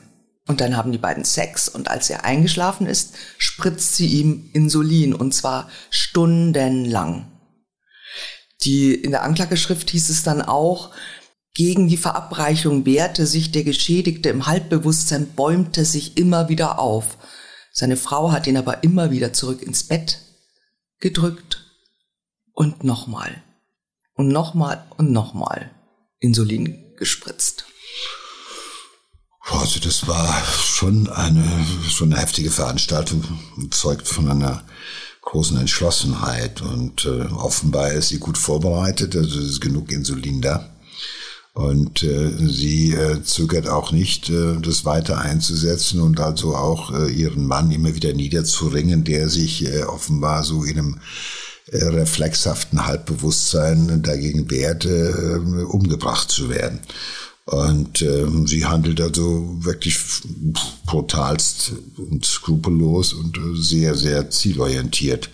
[0.47, 5.13] Und dann haben die beiden Sex und als er eingeschlafen ist, spritzt sie ihm Insulin
[5.13, 7.31] und zwar stundenlang.
[8.63, 10.95] Die, in der Anklageschrift hieß es dann auch,
[11.53, 17.17] gegen die Verabreichung wehrte sich der Geschädigte im Halbbewusstsein, bäumte sich immer wieder auf.
[17.77, 20.21] Seine Frau hat ihn aber immer wieder zurück ins Bett
[21.01, 21.65] gedrückt
[22.53, 23.43] und nochmal
[24.13, 25.71] und nochmal und nochmal
[26.19, 27.65] Insulin gespritzt.
[29.41, 33.23] Also das war schon eine, schon eine heftige Veranstaltung,
[33.71, 34.63] zeugt von einer
[35.21, 40.74] großen Entschlossenheit und äh, offenbar ist sie gut vorbereitet, also es ist genug Insulin da.
[41.55, 47.09] Und äh, sie äh, zögert auch nicht, äh, das weiter einzusetzen und also auch äh,
[47.09, 50.99] ihren Mann immer wieder niederzuringen, der sich äh, offenbar so in einem
[51.71, 56.81] äh, reflexhaften Halbbewusstsein dagegen wehrt, äh, umgebracht zu werden.
[57.45, 59.97] Und äh, sie handelt also wirklich
[60.85, 65.29] brutalst und skrupellos und äh, sehr, sehr zielorientiert.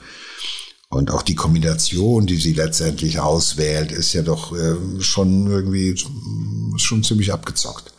[0.91, 5.95] Und auch die Kombination, die sie letztendlich auswählt, ist ja doch äh, schon irgendwie
[6.75, 7.93] schon ziemlich abgezockt.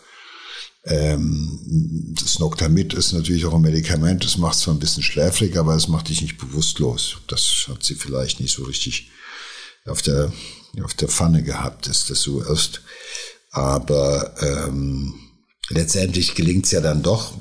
[0.84, 5.74] Ähm, das Noctamid ist natürlich auch ein Medikament, das macht zwar ein bisschen schläfrig, aber
[5.74, 7.16] es macht dich nicht bewusstlos.
[7.28, 9.10] Das hat sie vielleicht nicht so richtig
[9.86, 10.30] auf der,
[10.84, 12.82] auf der Pfanne gehabt, ist das so erst.
[13.52, 15.14] Aber ähm,
[15.70, 17.32] letztendlich gelingt es ja dann doch,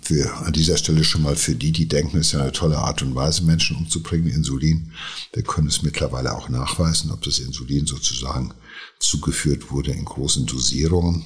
[0.00, 2.78] für, an dieser Stelle schon mal für die, die denken, es ist ja eine tolle
[2.78, 4.92] Art und Weise, Menschen umzubringen, Insulin.
[5.32, 8.54] Wir können es mittlerweile auch nachweisen, ob das Insulin sozusagen
[9.00, 11.24] zugeführt wurde in großen Dosierungen.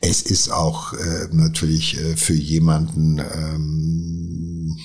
[0.00, 4.78] Es ist auch äh, natürlich äh, für jemanden, ähm,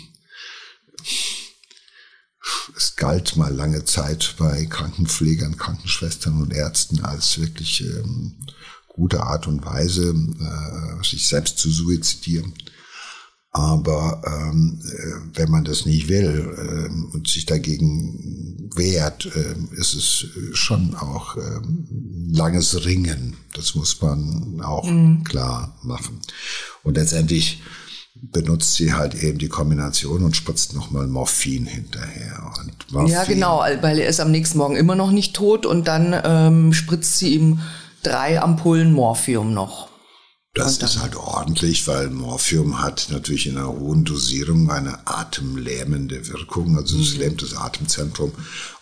[2.76, 8.36] es galt mal lange Zeit bei Krankenpflegern, Krankenschwestern und Ärzten als wirklich ähm,
[8.96, 12.54] gute Art und Weise, äh, sich selbst zu suizidieren.
[13.52, 19.96] Aber ähm, äh, wenn man das nicht will äh, und sich dagegen wehrt, äh, ist
[19.96, 21.60] es schon auch äh,
[22.32, 23.36] langes Ringen.
[23.54, 25.26] Das muss man auch mhm.
[25.26, 26.20] klar machen.
[26.84, 27.62] Und letztendlich
[28.14, 32.54] benutzt sie halt eben die Kombination und spritzt nochmal Morphin hinterher.
[32.62, 35.88] Und Morphin, ja, genau, weil er ist am nächsten Morgen immer noch nicht tot und
[35.88, 37.60] dann ähm, spritzt sie ihm
[38.06, 39.90] drei Ampullen Morphium noch.
[40.56, 46.78] Das ist halt ordentlich, weil Morphium hat natürlich in einer hohen Dosierung eine atemlähmende Wirkung.
[46.78, 47.20] Also es mhm.
[47.20, 48.32] lähmt das Atemzentrum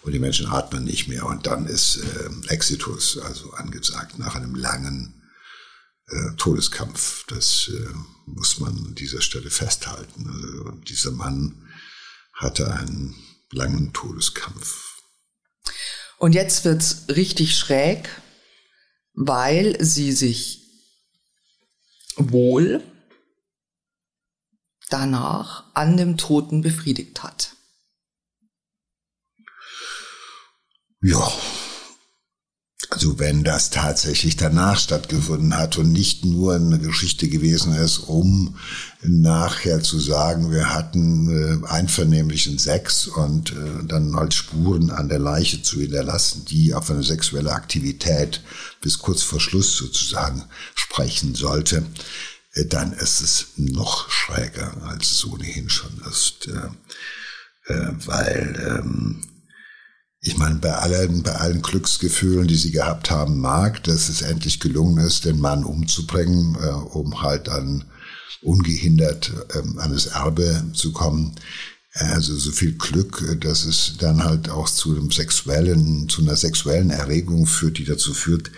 [0.03, 1.25] und die Menschen atmen nicht mehr.
[1.25, 5.23] Und dann ist äh, Exitus also angesagt nach einem langen
[6.09, 7.25] äh, Todeskampf.
[7.27, 7.87] Das äh,
[8.27, 10.29] muss man an dieser Stelle festhalten.
[10.29, 11.67] Also dieser Mann
[12.35, 13.15] hatte einen
[13.51, 14.99] langen Todeskampf.
[16.19, 18.09] Und jetzt wird's richtig schräg,
[19.13, 20.61] weil sie sich
[22.17, 22.83] wohl
[24.89, 27.55] danach an dem Toten befriedigt hat.
[31.01, 31.31] Ja,
[32.93, 38.55] also wenn das tatsächlich danach stattgefunden hat und nicht nur eine Geschichte gewesen ist, um
[39.01, 45.17] nachher zu sagen, wir hatten äh, einvernehmlichen Sex und äh, dann halt Spuren an der
[45.17, 48.41] Leiche zu hinterlassen, die auf eine sexuelle Aktivität
[48.79, 50.43] bis kurz vor Schluss sozusagen
[50.75, 51.83] sprechen sollte,
[52.53, 56.47] äh, dann ist es noch schräger, als es ohnehin schon ist.
[57.65, 59.21] Weil ähm,
[60.25, 64.61] ich meine, bei allen, bei allen Glücksgefühlen, die sie gehabt haben, mag, dass es endlich
[64.61, 67.83] gelungen ist, den Mann umzubringen, äh, um halt dann
[68.41, 71.35] ungehindert ähm, an das Erbe zu kommen.
[71.91, 76.89] Also so viel Glück, dass es dann halt auch zu einem sexuellen, zu einer sexuellen
[76.89, 78.49] Erregung führt, die dazu führt,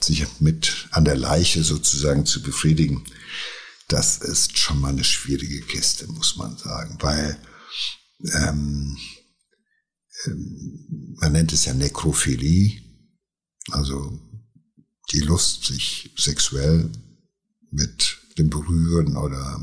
[0.00, 3.04] sich mit an der Leiche sozusagen zu befriedigen.
[3.86, 7.36] Das ist schon mal eine schwierige Kiste, muss man sagen, weil
[8.32, 8.96] ähm,
[10.26, 12.80] man nennt es ja Nekrophilie,
[13.70, 14.20] also
[15.12, 16.90] die Lust, sich sexuell
[17.70, 19.60] mit dem Berühren oder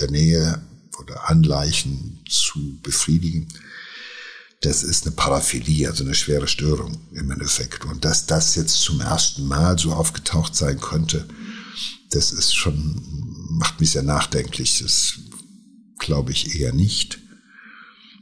[0.00, 0.62] der Nähe
[0.98, 3.48] oder Anleichen zu befriedigen.
[4.62, 7.84] Das ist eine Paraphilie, also eine schwere Störung im Endeffekt.
[7.86, 11.26] Und dass das jetzt zum ersten Mal so aufgetaucht sein könnte,
[12.10, 13.02] das ist schon,
[13.50, 14.80] macht mich sehr nachdenklich.
[14.80, 15.14] Das
[15.98, 17.20] glaube ich eher nicht.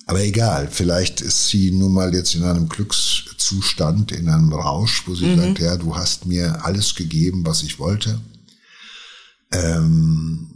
[0.08, 5.14] Aber egal, vielleicht ist sie nun mal jetzt in einem Glückszustand, in einem Rausch, wo
[5.14, 5.36] sie mhm.
[5.36, 8.18] sagt, ja, du hast mir alles gegeben, was ich wollte.
[9.52, 10.48] Ähm,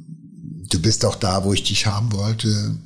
[0.71, 2.79] du bist auch da, wo ich dich haben wollte.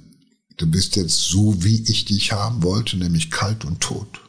[0.57, 4.20] Du bist jetzt so, wie ich dich haben wollte, nämlich kalt und tot.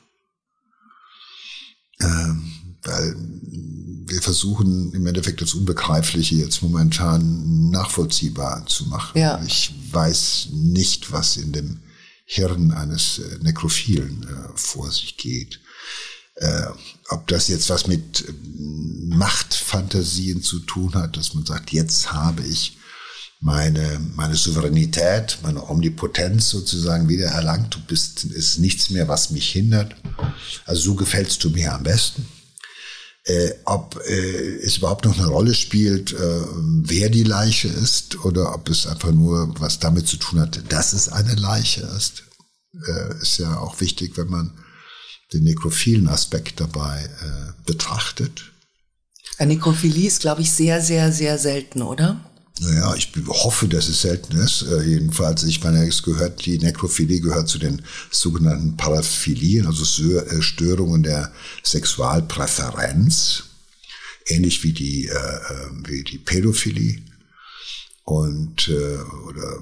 [2.00, 2.52] Ähm,
[2.84, 3.16] weil
[4.06, 9.20] wir versuchen im Endeffekt das Unbegreifliche jetzt momentan nachvollziehbar zu machen.
[9.20, 9.42] Ja.
[9.44, 11.80] Ich weiß nicht, was in dem
[12.30, 15.62] Hirn eines äh, Nekrophilen äh, vor sich geht.
[16.36, 16.68] Äh,
[17.08, 18.26] ob das jetzt was mit
[19.08, 22.78] Machtfantasien zu tun hat, dass man sagt, jetzt habe ich
[23.40, 27.74] meine, meine Souveränität, meine Omnipotenz sozusagen wieder erlangt.
[27.74, 29.96] Du bist, ist nichts mehr, was mich hindert.
[30.66, 32.28] Also so gefällst du mir am besten.
[33.28, 36.42] Äh, ob äh, es überhaupt noch eine Rolle spielt, äh,
[36.84, 40.94] wer die Leiche ist oder ob es einfach nur was damit zu tun hat, dass
[40.94, 42.24] es eine Leiche ist,
[42.88, 44.58] äh, ist ja auch wichtig, wenn man
[45.34, 48.54] den nekrophilen Aspekt dabei äh, betrachtet.
[49.38, 52.22] Eine Nekrophilie ist, glaube ich, sehr, sehr, sehr selten, oder?
[52.60, 54.64] Naja, ich hoffe, dass es selten ist.
[54.64, 59.84] Äh, jedenfalls, ich meine, es gehört, die Nekrophilie gehört zu den sogenannten Paraphilien, also
[60.18, 61.32] äh, Störungen der
[61.64, 63.44] Sexualpräferenz,
[64.28, 67.02] ähnlich wie die, äh, äh, wie die Pädophilie
[68.04, 69.60] und äh, oder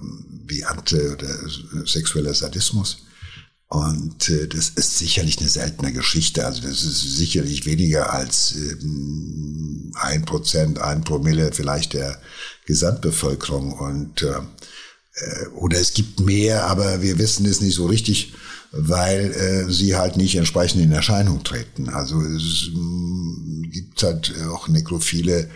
[0.48, 3.05] wie Ante oder sexueller Sadismus.
[3.76, 6.46] Und äh, das ist sicherlich eine seltene Geschichte.
[6.46, 12.20] Also das ist sicherlich weniger als ähm, ein Prozent, ein Promille vielleicht der
[12.66, 13.74] Gesamtbevölkerung.
[13.74, 14.40] Und äh,
[15.16, 18.34] äh, oder es gibt mehr, aber wir wissen es nicht so richtig,
[18.72, 21.90] weil äh, sie halt nicht entsprechend in Erscheinung treten.
[21.90, 25.50] Also es äh, gibt halt auch Nekrophile,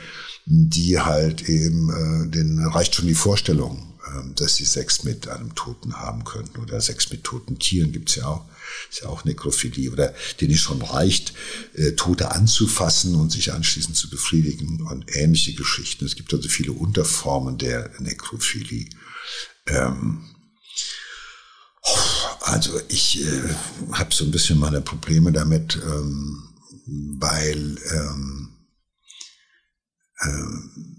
[0.46, 3.89] die halt eben, äh, den reicht schon die Vorstellung,
[4.36, 8.26] dass sie Sex mit einem Toten haben könnten oder Sex mit toten Tieren gibt's ja
[8.26, 8.46] auch.
[8.90, 11.34] Ist ja auch Nekrophilie oder denen es schon reicht,
[11.74, 16.06] äh, Tote anzufassen und sich anschließend zu befriedigen und ähnliche Geschichten.
[16.06, 18.90] Es gibt also viele Unterformen der Nekrophilie.
[19.68, 20.24] Ähm,
[22.42, 23.56] also ich äh,
[23.94, 26.50] habe so ein bisschen meine Probleme damit, ähm,
[27.20, 28.50] weil ähm,
[30.20, 30.99] äh,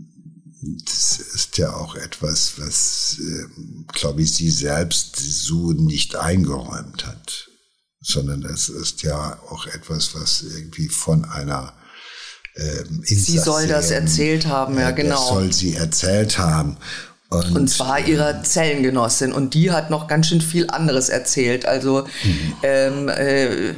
[0.63, 3.47] das ist ja auch etwas, was, äh,
[3.93, 7.49] glaube ich, sie selbst so nicht eingeräumt hat,
[8.01, 11.73] sondern es ist ja auch etwas, was irgendwie von einer
[12.57, 15.17] ähm, Sie soll das erzählt haben, ja, genau.
[15.17, 16.77] Das soll sie erzählt haben.
[17.31, 19.33] Und, und, zwar ihrer Zellengenossin.
[19.33, 21.65] Und die hat noch ganz schön viel anderes erzählt.
[21.65, 22.57] Also mhm.
[22.65, 23.75] ähm, äh,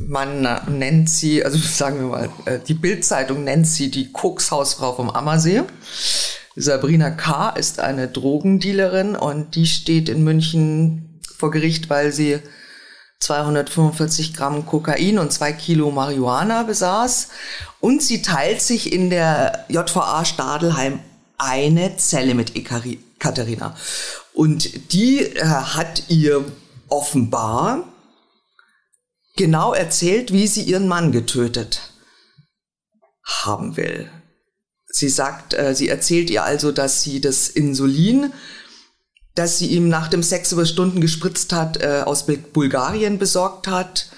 [0.00, 5.10] man nennt sie, also sagen wir mal, äh, die Bildzeitung nennt sie die Kokshausfrau vom
[5.10, 5.62] Ammersee.
[6.54, 7.50] Sabrina K.
[7.50, 12.40] ist eine Drogendealerin und die steht in München vor Gericht, weil sie
[13.20, 17.28] 245 Gramm Kokain und zwei Kilo Marihuana besaß.
[17.80, 21.00] Und sie teilt sich in der JVA Stadelheim
[21.38, 23.74] eine Zelle mit Ekaterina.
[24.34, 26.44] Und die äh, hat ihr
[26.88, 27.91] offenbar
[29.36, 31.92] genau erzählt, wie sie ihren Mann getötet
[33.24, 34.10] haben will.
[34.86, 38.32] Sie sagt, äh, sie erzählt ihr also, dass sie das Insulin,
[39.34, 44.10] das sie ihm nach dem Sex über Stunden gespritzt hat, äh, aus Bulgarien besorgt hat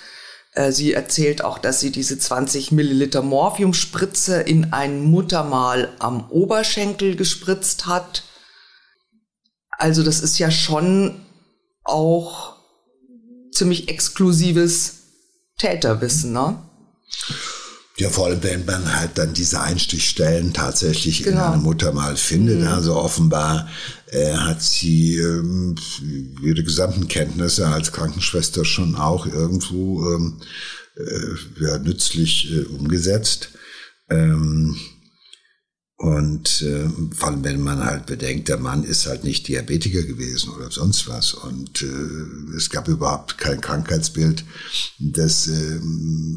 [0.55, 7.17] äh, sie erzählt auch, dass sie diese 20 Milliliter Morphiumspritze in ein Muttermal am Oberschenkel
[7.17, 8.23] gespritzt hat.
[9.71, 11.21] Also das ist ja schon
[11.83, 12.57] auch
[13.53, 15.04] ziemlich exklusives
[15.65, 16.59] Täterwissen, ne?
[17.97, 21.47] Ja, vor allem, wenn man halt dann diese Einstichstellen tatsächlich genau.
[21.47, 22.61] in einem Muttermal findet.
[22.61, 22.67] Mhm.
[22.67, 23.69] Also offenbar
[24.11, 25.77] äh, hat sie ähm,
[26.43, 30.41] ihre gesamten Kenntnisse als Krankenschwester schon auch irgendwo ähm,
[30.97, 33.51] äh, ja, nützlich äh, umgesetzt.
[34.11, 34.77] Ähm,
[35.97, 40.51] und äh, vor allem, wenn man halt bedenkt, der Mann ist halt nicht Diabetiker gewesen
[40.51, 41.35] oder sonst was.
[41.35, 44.45] Und äh, es gab überhaupt kein Krankheitsbild,
[44.99, 45.81] das äh,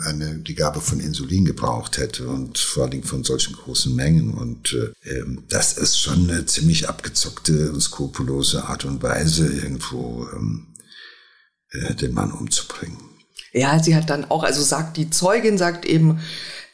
[0.06, 4.36] eine, die Gabe von Insulin gebraucht hätte und vor allen Dingen von solchen großen Mengen.
[4.36, 10.28] Und äh, ähm, das ist schon eine ziemlich abgezockte und skrupellose Art und Weise, irgendwo
[10.36, 10.68] ähm,
[11.72, 13.00] äh, den Mann umzubringen.
[13.54, 16.20] Ja, sie hat dann auch, also sagt die Zeugin, sagt eben,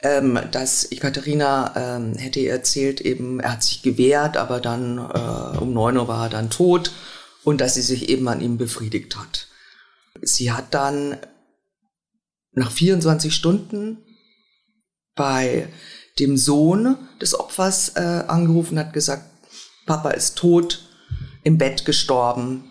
[0.04, 5.58] ähm, dass Ekaterina ähm, hätte ihr erzählt, eben, er hat sich gewehrt, aber dann äh,
[5.58, 6.92] um neun Uhr war er dann tot
[7.44, 9.48] und dass sie sich eben an ihm befriedigt hat.
[10.22, 11.18] Sie hat dann
[12.52, 13.98] nach 24 Stunden
[15.16, 15.70] bei
[16.20, 19.24] dem Sohn des Opfers äh, angerufen, hat gesagt,
[19.86, 20.86] Papa ist tot,
[21.44, 22.66] im Bett gestorben.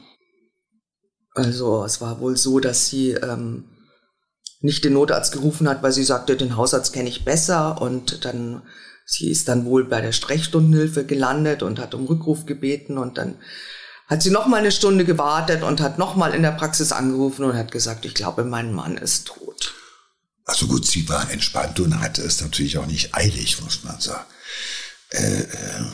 [1.34, 3.64] Also es war wohl so, dass sie ähm,
[4.62, 8.62] nicht den Notarzt gerufen hat, weil sie sagte, den Hausarzt kenne ich besser und dann
[9.04, 13.36] sie ist dann wohl bei der Sprechstundenhilfe gelandet und hat um Rückruf gebeten und dann
[14.06, 17.44] hat sie noch mal eine Stunde gewartet und hat noch mal in der Praxis angerufen
[17.44, 19.74] und hat gesagt, ich glaube, mein Mann ist tot.
[20.44, 24.24] Also gut, sie war entspannt und hatte es natürlich auch nicht eilig, muss man sagen.
[25.10, 25.84] Äh, äh,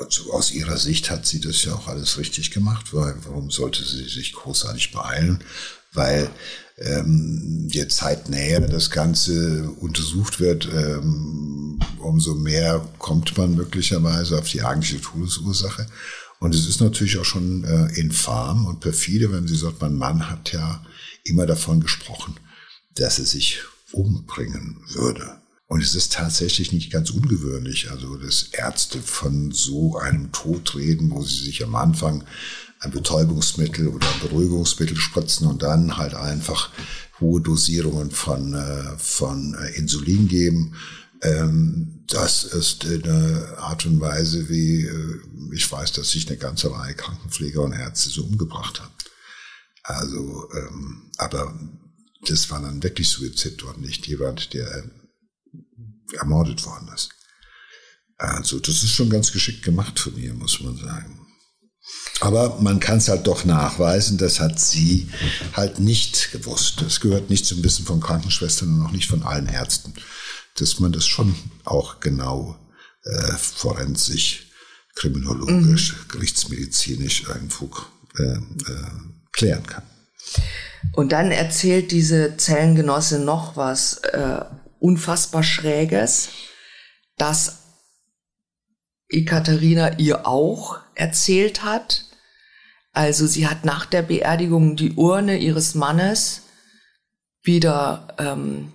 [0.00, 3.84] also aus ihrer Sicht hat sie das ja auch alles richtig gemacht, weil warum sollte
[3.84, 5.42] sie sich großartig beeilen?
[5.92, 6.30] Weil
[6.80, 14.62] ähm, je zeitnäher das Ganze untersucht wird, ähm, umso mehr kommt man möglicherweise auf die
[14.62, 15.86] eigentliche Todesursache.
[16.40, 20.30] Und es ist natürlich auch schon äh, infam und perfide, wenn sie sagt, mein Mann
[20.30, 20.84] hat ja
[21.24, 22.34] immer davon gesprochen,
[22.94, 23.60] dass er sich
[23.92, 25.38] umbringen würde.
[25.66, 31.10] Und es ist tatsächlich nicht ganz ungewöhnlich, also dass Ärzte von so einem Tod reden,
[31.10, 32.24] wo sie sich am Anfang
[32.80, 36.70] ein Betäubungsmittel oder ein Beruhigungsmittel spritzen und dann halt einfach
[37.20, 40.74] hohe Dosierungen von, äh, von äh, Insulin geben.
[41.22, 45.20] Ähm, das ist eine Art und Weise, wie äh,
[45.52, 48.92] ich weiß, dass sich eine ganze Reihe Krankenpfleger und Ärzte so umgebracht haben.
[49.82, 51.58] Also, ähm, aber
[52.26, 54.84] das war dann wirklich Suizid und nicht jemand, der
[56.12, 57.10] ermordet worden ist.
[58.16, 61.17] Also, das ist schon ganz geschickt gemacht von ihr, muss man sagen.
[62.20, 65.08] Aber man kann es halt doch nachweisen, das hat sie
[65.54, 66.82] halt nicht gewusst.
[66.82, 69.94] Das gehört nicht zum Wissen von Krankenschwestern und auch nicht von allen Ärzten,
[70.56, 71.34] dass man das schon
[71.64, 72.58] auch genau
[73.04, 74.48] äh, forensisch,
[74.96, 76.08] kriminologisch, mhm.
[76.08, 77.70] gerichtsmedizinisch irgendwo
[78.18, 78.40] äh, äh,
[79.32, 79.84] klären kann.
[80.92, 84.40] Und dann erzählt diese Zellengenossin noch was äh,
[84.80, 86.28] unfassbar Schräges,
[87.16, 87.58] dass
[89.08, 92.04] Ekaterina ihr auch erzählt hat.
[92.92, 96.42] Also sie hat nach der Beerdigung die Urne ihres Mannes
[97.42, 98.72] wieder ähm,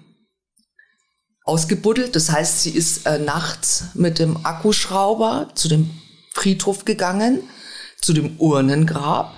[1.44, 2.16] ausgebuddelt.
[2.16, 5.90] Das heißt, sie ist äh, nachts mit dem Akkuschrauber zu dem
[6.34, 7.42] Friedhof gegangen,
[8.02, 9.34] zu dem Urnengrab.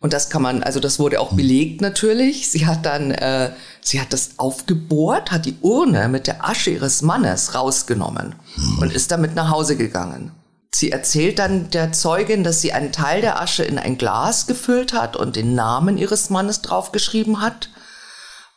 [0.00, 2.50] Und das kann man, also das wurde auch belegt natürlich.
[2.50, 7.02] Sie hat dann, äh, sie hat das aufgebohrt, hat die Urne mit der Asche ihres
[7.02, 8.34] Mannes rausgenommen
[8.80, 10.32] und ist damit nach Hause gegangen.
[10.74, 14.92] Sie erzählt dann der Zeugin, dass sie einen Teil der Asche in ein Glas gefüllt
[14.94, 17.68] hat und den Namen ihres Mannes draufgeschrieben hat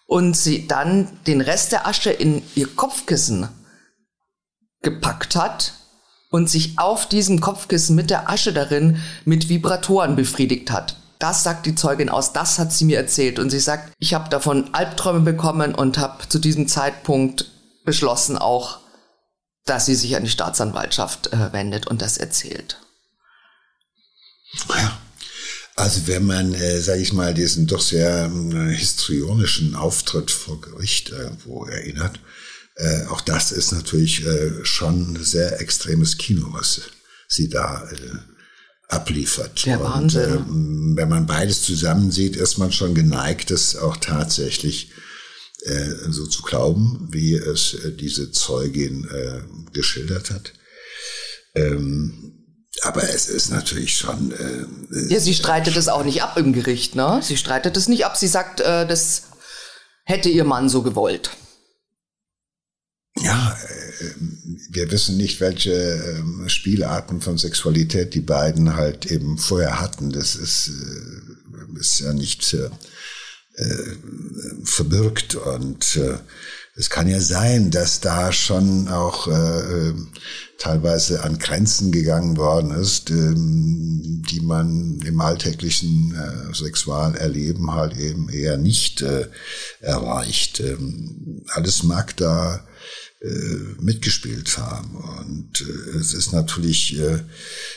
[0.08, 3.50] und sie dann den Rest der Asche in ihr Kopfkissen
[4.82, 5.74] gepackt hat
[6.30, 10.98] und sich auf diesem Kopfkissen mit der Asche darin mit Vibratoren befriedigt hat.
[11.20, 13.40] Das sagt die Zeugin aus, das hat sie mir erzählt.
[13.40, 17.52] Und sie sagt, ich habe davon Albträume bekommen und habe zu diesem Zeitpunkt
[17.86, 18.80] beschlossen auch,
[19.66, 22.80] dass sie sich an die Staatsanwaltschaft äh, wendet und das erzählt.
[24.70, 25.00] Ja.
[25.76, 31.10] Also wenn man, äh, sage ich mal, diesen doch sehr äh, histrionischen Auftritt vor Gericht
[31.10, 32.20] irgendwo erinnert,
[32.78, 36.82] äh, auch das ist natürlich äh, schon sehr extremes Kino, was
[37.28, 38.18] sie da äh,
[38.88, 39.66] abliefert.
[39.66, 40.38] Der Wahnsinn.
[40.38, 44.92] Und äh, wenn man beides zusammen sieht, ist man schon geneigt, es auch tatsächlich
[46.10, 49.42] so zu glauben, wie es äh, diese Zeugin äh,
[49.74, 50.54] geschildert hat.
[51.56, 52.36] Ähm,
[52.82, 54.32] aber es ist natürlich schon.
[54.32, 57.20] Äh, ja, sie streitet es auch nicht ab im Gericht, ne?
[57.24, 58.18] Sie streitet es nicht ab.
[58.18, 59.24] Sie sagt, äh, das
[60.04, 61.32] hätte ihr Mann so gewollt.
[63.18, 63.58] Ja,
[64.00, 64.14] äh,
[64.70, 70.12] wir wissen nicht, welche äh, Spielarten von Sexualität die beiden halt eben vorher hatten.
[70.12, 72.70] Das ist, äh, ist ja nicht äh, äh,
[74.64, 76.18] verbirgt und äh,
[76.78, 79.94] es kann ja sein, dass da schon auch äh,
[80.58, 88.28] teilweise an Grenzen gegangen worden ist, ähm, die man im alltäglichen äh, Sexualerleben halt eben
[88.28, 89.28] eher nicht äh,
[89.80, 90.60] erreicht.
[90.60, 92.60] Ähm, alles mag da äh,
[93.80, 94.96] mitgespielt haben.
[94.96, 97.24] Und äh, es ist natürlich äh,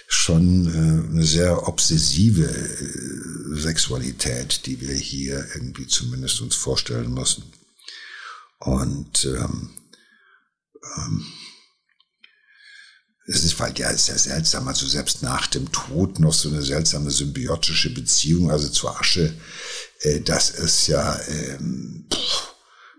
[0.07, 7.45] schon äh, eine sehr obsessive äh, Sexualität, die wir hier irgendwie zumindest uns vorstellen müssen.
[8.61, 9.71] Und ähm,
[10.97, 11.27] ähm,
[13.27, 17.11] es ist halt ja, ja seltsam, also selbst nach dem Tod noch so eine seltsame
[17.11, 19.35] symbiotische Beziehung, also zur Asche,
[20.01, 22.55] äh, das ist ja, ähm, pff,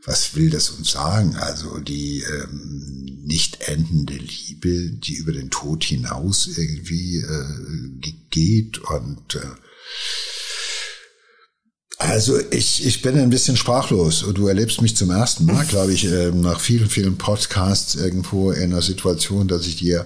[0.06, 1.36] was will das uns sagen?
[1.36, 9.36] Also die ähm, nicht endende Liebe, die über den Tod hinaus irgendwie äh, geht und
[9.36, 9.40] äh,
[12.00, 14.26] also ich, ich bin ein bisschen sprachlos.
[14.34, 18.72] Du erlebst mich zum ersten Mal, glaube ich, äh, nach vielen, vielen Podcasts irgendwo in
[18.72, 20.06] einer Situation, dass ich dir,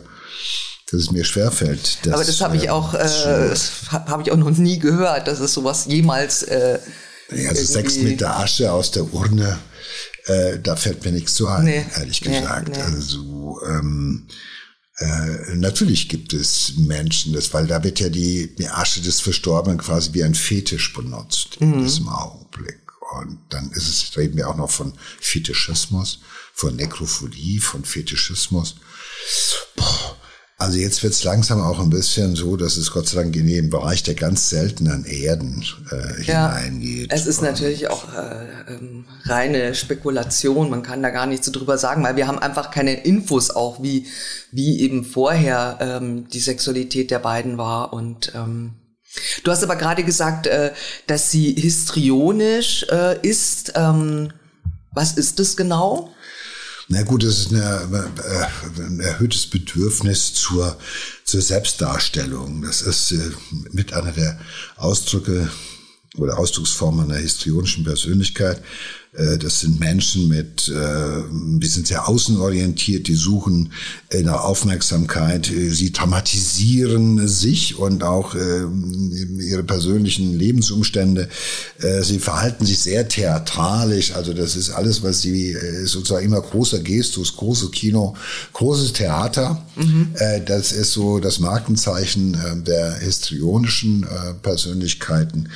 [0.90, 2.00] dass es mir schwerfällt.
[2.04, 3.56] Das, Aber das habe ich auch, äh,
[3.92, 6.42] habe ich auch noch nie gehört, dass es sowas jemals.
[6.44, 6.80] Äh,
[7.32, 9.60] ja, also Sex mit der Asche aus der Urne,
[10.26, 12.70] äh, da fällt mir nichts zu ein, nee, ehrlich gesagt.
[12.70, 12.82] Nee, nee.
[12.82, 14.28] Also ähm,
[14.98, 19.80] äh, natürlich gibt es Menschen, das, weil da wird ja die, die Asche des Verstorbenen
[19.80, 21.74] quasi wie ein Fetisch benutzt mhm.
[21.74, 22.80] in diesem Augenblick.
[23.20, 26.20] Und dann ist es, reden wir auch noch von Fetischismus,
[26.54, 28.76] von Nekrophilie, von Fetischismus.
[29.76, 30.18] Boah,
[30.58, 33.48] also jetzt wird es langsam auch ein bisschen so, dass es Gott sei Dank in
[33.48, 37.12] den Bereich der ganz seltenen Erden äh, ja, hineingeht.
[37.12, 40.70] Es ist natürlich auch äh, ähm, reine Spekulation.
[40.70, 43.82] Man kann da gar nichts so drüber sagen, weil wir haben einfach keine Infos auch,
[43.82, 44.06] wie,
[44.52, 47.92] wie eben vorher ähm, die Sexualität der beiden war.
[47.92, 48.76] Und ähm,
[49.44, 50.72] du hast aber gerade gesagt, äh,
[51.08, 53.74] dass sie histrionisch äh, ist.
[53.76, 54.32] Ähm,
[54.94, 56.13] was ist das genau?
[56.90, 60.78] Na gut, es ist eine, äh, ein erhöhtes Bedürfnis zur,
[61.24, 62.62] zur Selbstdarstellung.
[62.62, 63.32] Das ist äh,
[63.72, 64.40] mit einer der
[64.76, 65.50] Ausdrücke
[66.18, 68.62] oder Ausdrucksformen einer histrionischen Persönlichkeit.
[69.16, 73.72] Äh, das sind Menschen mit, äh, die sind sehr außenorientiert, die suchen
[74.10, 81.30] äh, nach Aufmerksamkeit, sie dramatisieren sich und auch ihre persönlichen Lebensumstände.
[82.02, 87.36] Sie verhalten sich sehr theatralisch, also das ist alles, was sie sozusagen immer großer Gestus,
[87.36, 88.16] großes Kino,
[88.54, 89.66] großes Theater.
[89.76, 90.14] Mhm.
[90.46, 94.06] Das ist so das Markenzeichen der histrionischen
[94.42, 95.50] Persönlichkeiten,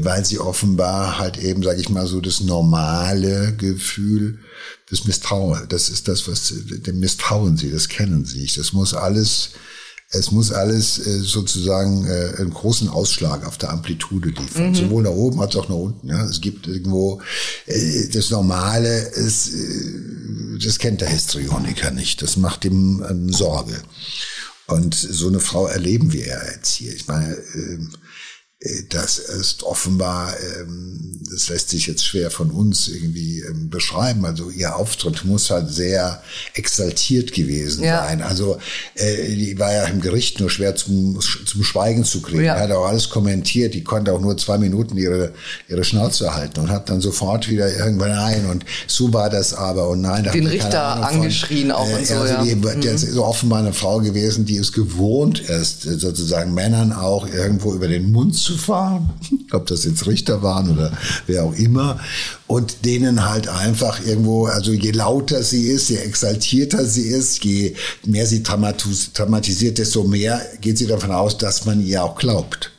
[0.00, 4.38] weil sie offenbar halt eben, sage ich mal, so das Normal normale Gefühl
[4.90, 5.68] des Misstrauens.
[5.68, 8.50] Das ist das, was dem misstrauen sie, das kennen sie.
[8.56, 9.50] Das muss alles,
[10.10, 14.70] es muss alles äh, sozusagen äh, einen großen Ausschlag auf der Amplitude liefern.
[14.70, 14.74] Mhm.
[14.74, 16.08] Sowohl nach oben als auch nach unten.
[16.08, 16.24] Ja.
[16.24, 17.20] Es gibt irgendwo
[17.66, 19.52] äh, das Normale ist
[20.62, 22.22] das kennt der Histrioniker nicht.
[22.22, 23.80] Das macht ihm ähm, Sorge.
[24.66, 26.94] Und so eine Frau erleben wir ja jetzt hier.
[26.94, 27.78] Ich meine, äh,
[28.90, 34.26] das ist offenbar, ähm, das lässt sich jetzt schwer von uns irgendwie ähm, beschreiben.
[34.26, 38.04] Also ihr Auftritt muss halt sehr exaltiert gewesen ja.
[38.04, 38.20] sein.
[38.20, 38.58] Also
[38.96, 42.44] äh, die war ja im Gericht nur schwer zum, zum Schweigen zu kriegen.
[42.44, 42.60] Ja.
[42.60, 43.72] hat auch alles kommentiert.
[43.72, 45.32] Die konnte auch nur zwei Minuten ihre,
[45.66, 48.44] ihre Schnauze halten und hat dann sofort wieder irgendwann ein.
[48.44, 49.88] Und so war das aber.
[49.88, 52.14] Und nein, da Den Richter angeschrien von, auch und äh, so.
[52.16, 52.42] Also ja.
[52.42, 52.80] die, mhm.
[52.82, 57.88] Das ist offenbar eine Frau gewesen, die es gewohnt ist, sozusagen Männern auch irgendwo über
[57.88, 59.10] den Mund zu fahren,
[59.52, 60.92] ob das jetzt Richter waren oder
[61.26, 62.00] wer auch immer,
[62.46, 67.74] und denen halt einfach irgendwo, also je lauter sie ist, je exaltierter sie ist, je
[68.04, 72.70] mehr sie dramatisiert, desto mehr geht sie davon aus, dass man ihr auch glaubt.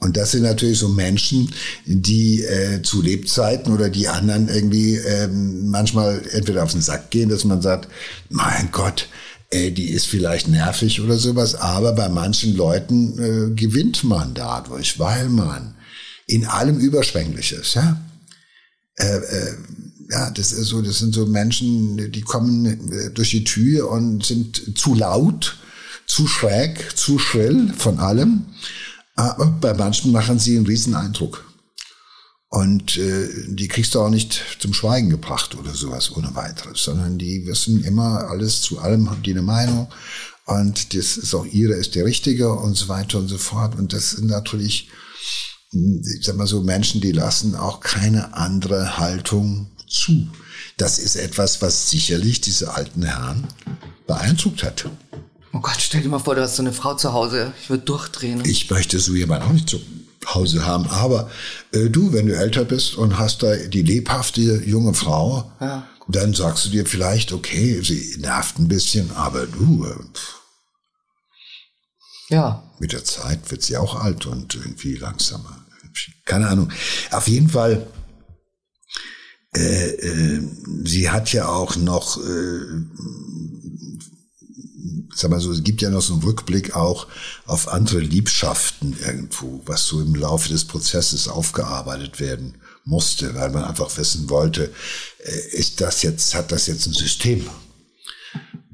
[0.00, 1.52] Und das sind natürlich so Menschen,
[1.84, 7.28] die äh, zu Lebzeiten oder die anderen irgendwie äh, manchmal entweder auf den Sack gehen,
[7.28, 7.88] dass man sagt,
[8.28, 9.08] mein Gott,
[9.50, 14.98] äh, die ist vielleicht nervig oder sowas, aber bei manchen Leuten äh, gewinnt man dadurch,
[14.98, 15.74] weil man
[16.26, 18.00] in allem überschwänglich ist, ja.
[18.96, 19.54] Äh, äh,
[20.10, 24.24] ja, das ist so, das sind so Menschen, die kommen äh, durch die Tür und
[24.24, 25.58] sind zu laut,
[26.06, 28.46] zu schräg, zu schrill von allem.
[29.16, 31.47] Aber bei manchen machen sie einen riesen Eindruck.
[32.50, 37.18] Und äh, die kriegst du auch nicht zum Schweigen gebracht oder sowas ohne weiteres, sondern
[37.18, 39.88] die wissen immer alles zu allem, haben die eine Meinung
[40.48, 43.74] und das ist auch ihre, ist der richtige und so weiter und so fort.
[43.74, 44.88] Und das sind natürlich,
[45.72, 50.26] ich sag mal so, Menschen, die lassen auch keine andere Haltung zu.
[50.78, 53.46] Das ist etwas, was sicherlich diese alten Herren
[54.06, 54.86] beeindruckt hat.
[55.52, 57.52] Oh Gott, stell dir mal vor, du hast so eine Frau zu Hause.
[57.62, 58.42] Ich würde durchdrehen.
[58.46, 59.78] Ich möchte so jemand auch nicht zu
[60.34, 60.86] Hause haben.
[60.88, 61.30] Aber
[61.72, 65.88] äh, du, wenn du älter bist und hast da die lebhafte junge Frau, ja.
[66.08, 69.94] dann sagst du dir vielleicht, okay, sie nervt ein bisschen, aber du, äh,
[72.30, 72.62] ja.
[72.78, 75.64] mit der Zeit wird sie auch alt und irgendwie langsamer.
[76.24, 76.70] Keine Ahnung.
[77.10, 77.86] Auf jeden Fall,
[79.56, 80.42] äh, äh,
[80.84, 82.60] sie hat ja auch noch äh,
[85.14, 87.06] sag mal so, es gibt ja noch so einen Rückblick auch
[87.46, 92.54] auf andere Liebschaften irgendwo, was so im Laufe des Prozesses aufgearbeitet werden
[92.84, 94.72] musste, weil man einfach wissen wollte,
[95.18, 97.44] äh, ist das jetzt, hat das jetzt ein System?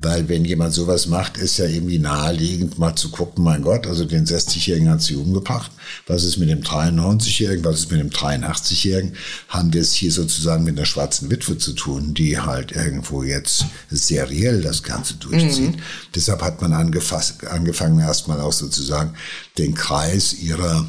[0.05, 4.05] Weil wenn jemand sowas macht, ist ja irgendwie naheliegend, mal zu gucken, mein Gott, also
[4.05, 5.71] den 60-Jährigen hat sie umgebracht.
[6.07, 7.65] Was ist mit dem 93-Jährigen?
[7.65, 9.15] Was ist mit dem 83-Jährigen?
[9.49, 13.65] Haben wir es hier sozusagen mit einer schwarzen Witwe zu tun, die halt irgendwo jetzt
[13.91, 15.77] seriell das Ganze durchzieht.
[15.77, 15.83] Mhm.
[16.15, 19.15] Deshalb hat man angefangen, erstmal auch sozusagen
[19.57, 20.87] den Kreis ihrer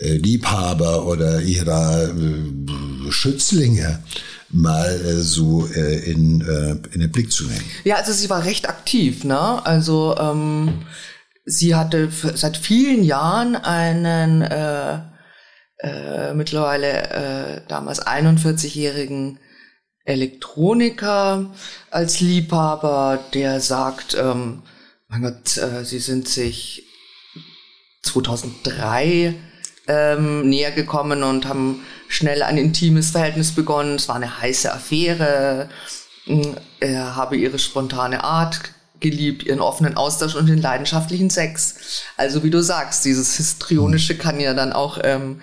[0.00, 4.02] äh, Liebhaber oder ihrer äh, Schützlinge
[4.50, 7.64] mal äh, so äh, in, äh, in den Blick zu nehmen.
[7.84, 9.64] Ja, also sie war recht aktiv, ne?
[9.66, 10.86] Also ähm,
[11.44, 15.00] sie hatte seit vielen Jahren einen äh,
[15.78, 19.38] äh, mittlerweile äh, damals 41-jährigen
[20.04, 21.54] Elektroniker
[21.90, 24.62] als Liebhaber, der sagt, ähm,
[25.08, 26.84] mein Gott, äh, sie sind sich
[28.02, 29.34] 2003
[29.86, 31.82] ähm, näher gekommen und haben
[32.18, 33.94] schnell ein intimes Verhältnis begonnen.
[33.94, 35.68] Es war eine heiße Affäre.
[36.26, 38.60] Mm, er habe ihre spontane Art
[39.00, 42.02] geliebt, ihren offenen Austausch und den leidenschaftlichen Sex.
[42.16, 45.40] Also wie du sagst, dieses Histrionische kann ja dann auch ähm,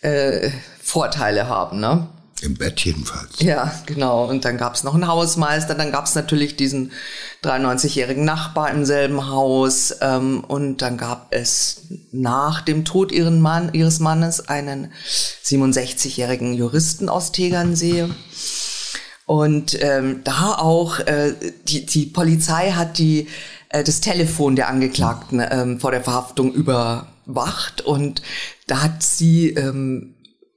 [0.00, 0.50] äh,
[0.82, 2.08] Vorteile haben, ne?
[2.42, 3.40] Im Bett jedenfalls.
[3.40, 4.28] Ja, genau.
[4.28, 6.92] Und dann gab es noch einen Hausmeister, dann gab es natürlich diesen
[7.42, 13.72] 93-jährigen Nachbar im selben Haus ähm, und dann gab es nach dem Tod ihren Mann,
[13.72, 14.92] ihres Mannes einen
[15.44, 18.08] 67-jährigen Juristen aus Tegernsee.
[19.24, 21.32] Und ähm, da auch, äh,
[21.66, 23.28] die, die Polizei hat die,
[23.70, 28.20] äh, das Telefon der Angeklagten ähm, vor der Verhaftung überwacht und
[28.66, 30.15] da hat sie ähm,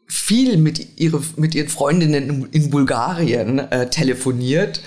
[0.10, 4.82] viel mit, ihre, mit ihren Freundinnen in, Bulgarien äh, telefoniert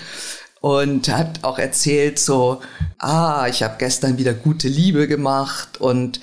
[0.59, 2.61] und hat auch erzählt so,
[2.99, 6.19] ah, ich habe gestern wieder gute Liebe gemacht und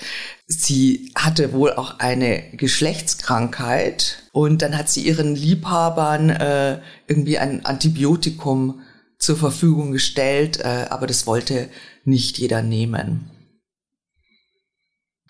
[0.47, 7.65] sie hatte wohl auch eine Geschlechtskrankheit und dann hat sie ihren Liebhabern äh, irgendwie ein
[7.65, 8.81] Antibiotikum
[9.17, 11.69] zur Verfügung gestellt, äh, aber das wollte
[12.03, 13.29] nicht jeder nehmen.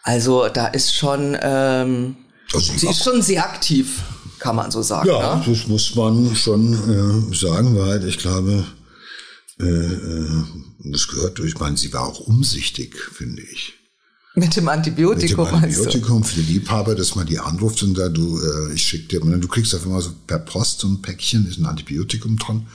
[0.04, 2.16] Also da ist schon ähm,
[2.54, 4.02] also Sie ist schon sehr aktiv,
[4.40, 5.08] kann man so sagen.
[5.08, 5.44] Ja, ne?
[5.46, 8.66] das muss man schon äh, sagen, weil ich glaube,
[9.60, 10.44] äh, äh,
[10.84, 13.74] das gehört durch, ich meine, sie war auch umsichtig, finde ich.
[14.34, 15.44] Mit dem Antibiotikum.
[15.44, 18.84] Mit dem Antibiotikum für die Liebhaber, dass man die anruft und da du, äh, ich
[18.84, 22.38] schick dir, du kriegst einfach mal so per Post so ein Päckchen, ist ein Antibiotikum
[22.38, 22.68] dran.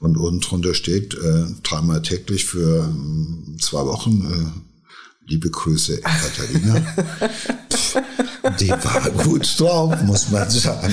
[0.00, 6.84] Und unten drunter steht, äh, dreimal täglich für äh, zwei Wochen, äh, liebe Grüße, Katharina.
[8.58, 10.92] Die war gut drauf, muss man sagen.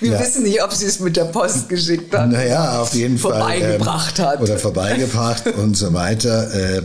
[0.00, 0.20] Wir ja.
[0.20, 2.30] wissen nicht, ob sie es mit der Post geschickt hat.
[2.30, 4.26] Naja, auf jeden vorbeigebracht Fall.
[4.26, 4.40] Ähm, hat.
[4.42, 6.52] Oder vorbeigebracht und so weiter.
[6.54, 6.82] Äh,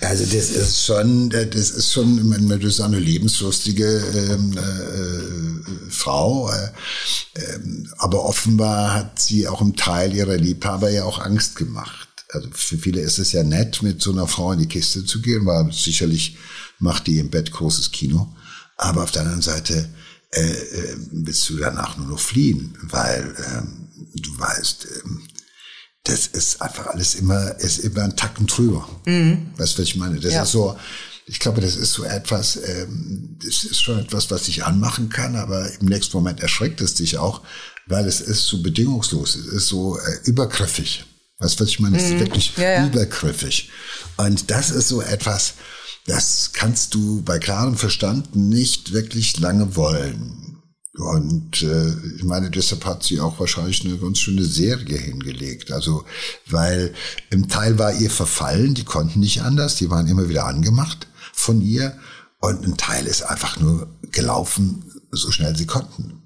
[0.00, 6.50] also das ist schon, das ist schon, das ist eine lebenslustige ähm, äh, Frau.
[6.50, 6.68] Äh,
[7.54, 12.08] ähm, aber offenbar hat sie auch im Teil ihrer Liebhaber ja auch Angst gemacht.
[12.30, 15.20] Also für viele ist es ja nett, mit so einer Frau in die Kiste zu
[15.20, 16.36] gehen, weil sicherlich
[16.78, 18.34] macht die im Bett großes Kino.
[18.78, 19.88] Aber auf der anderen Seite
[20.32, 25.22] äh, äh, willst du danach nur noch fliehen, weil ähm, du weißt, ähm,
[26.04, 28.88] das ist einfach alles immer, ist immer ein Tacken drüber.
[29.04, 29.50] Mhm.
[29.56, 30.20] Weißt du, was ich meine?
[30.20, 30.42] Das ja.
[30.42, 30.78] ist so,
[31.26, 35.36] ich glaube, das ist so etwas, ähm, das ist schon etwas, was dich anmachen kann,
[35.36, 37.42] aber im nächsten Moment erschreckt es dich auch,
[37.86, 41.04] weil es ist so bedingungslos, es ist so äh, übergriffig.
[41.38, 41.96] Weißt du, was ich meine?
[41.96, 42.20] Es ist mhm.
[42.20, 42.86] wirklich ja, ja.
[42.86, 43.70] übergriffig.
[44.16, 45.54] Und das ist so etwas,
[46.08, 50.62] das kannst du bei klarem Verstand nicht wirklich lange wollen.
[50.94, 55.70] Und äh, ich meine, deshalb hat sie auch wahrscheinlich eine ganz schöne Serie hingelegt.
[55.70, 56.04] Also,
[56.46, 56.94] weil
[57.30, 61.60] im Teil war ihr verfallen, die konnten nicht anders, die waren immer wieder angemacht von
[61.60, 61.96] ihr.
[62.40, 66.22] Und ein Teil ist einfach nur gelaufen, so schnell sie konnten.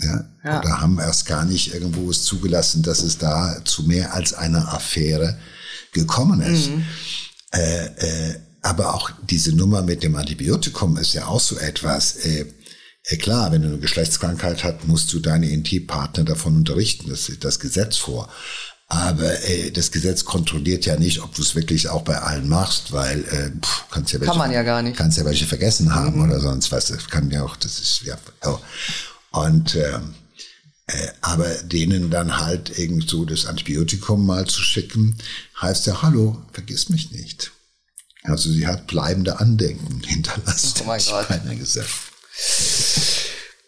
[0.00, 0.24] Ja?
[0.44, 0.58] ja.
[0.58, 4.74] Oder haben erst gar nicht irgendwo es zugelassen, dass es da zu mehr als einer
[4.74, 5.38] Affäre
[5.92, 6.70] gekommen ist.
[6.70, 6.84] Mhm.
[7.52, 12.16] Äh, äh, aber auch diese Nummer mit dem Antibiotikum ist ja auch so etwas.
[12.16, 12.46] Äh,
[13.04, 17.10] äh, klar, wenn du eine Geschlechtskrankheit hast, musst du deine Intimpartner davon unterrichten.
[17.10, 18.28] Das sieht das Gesetz vor.
[18.86, 22.92] Aber äh, das Gesetz kontrolliert ja nicht, ob du es wirklich auch bei allen machst,
[22.92, 24.96] weil äh, pff, kannst ja welche, kann man ja gar nicht.
[24.96, 26.24] Kannst ja welche vergessen haben mhm.
[26.24, 26.86] oder sonst was.
[26.86, 28.16] Das kann ja auch, das ist ja.
[28.44, 28.58] Oh.
[29.30, 30.14] Und ähm,
[30.86, 35.16] äh, aber denen dann halt irgend so das Antibiotikum mal zu schicken,
[35.60, 37.50] heißt ja, hallo, vergiss mich nicht.
[38.24, 40.82] Also sie hat bleibende Andenken hinterlassen.
[40.84, 41.26] Oh mein Gott.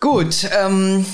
[0.00, 1.06] Gut, ähm,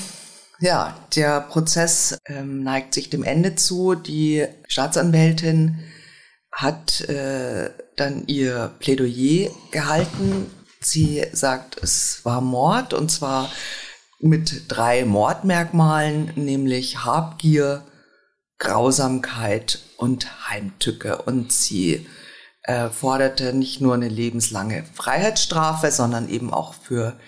[0.59, 3.95] ja, der Prozess ähm, neigt sich dem Ende zu.
[3.95, 5.79] Die Staatsanwältin
[6.51, 10.51] hat äh, dann ihr Plädoyer gehalten.
[10.79, 13.51] Sie sagt, es war Mord und zwar
[14.19, 17.83] mit drei Mordmerkmalen, nämlich Habgier,
[18.59, 21.23] Grausamkeit und Heimtücke.
[21.23, 22.05] Und sie
[22.63, 27.19] äh, forderte nicht nur eine lebenslange Freiheitsstrafe, sondern eben auch für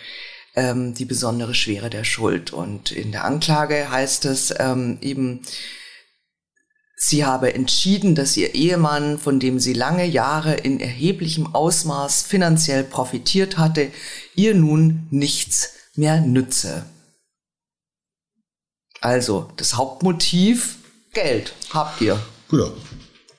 [0.55, 2.53] ähm, die besondere Schwere der Schuld.
[2.53, 5.41] Und in der Anklage heißt es ähm, eben,
[6.95, 12.83] sie habe entschieden, dass ihr Ehemann, von dem sie lange Jahre in erheblichem Ausmaß finanziell
[12.83, 13.91] profitiert hatte,
[14.35, 16.85] ihr nun nichts mehr nütze.
[19.01, 20.77] Also das Hauptmotiv
[21.13, 22.19] Geld habt ihr.
[22.51, 22.71] Ja,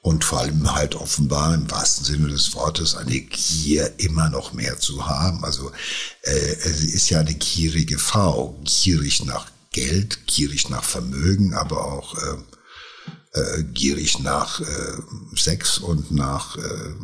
[0.04, 4.78] und vor allem halt offenbar im wahrsten Sinne des Wortes eine Gier immer noch mehr
[4.78, 5.42] zu haben.
[5.46, 5.72] Also
[6.20, 12.18] äh, sie ist ja eine gierige Frau, gierig nach Geld, gierig nach Vermögen, aber auch
[12.18, 14.98] äh, äh, gierig nach äh,
[15.36, 16.94] Sex und nach äh,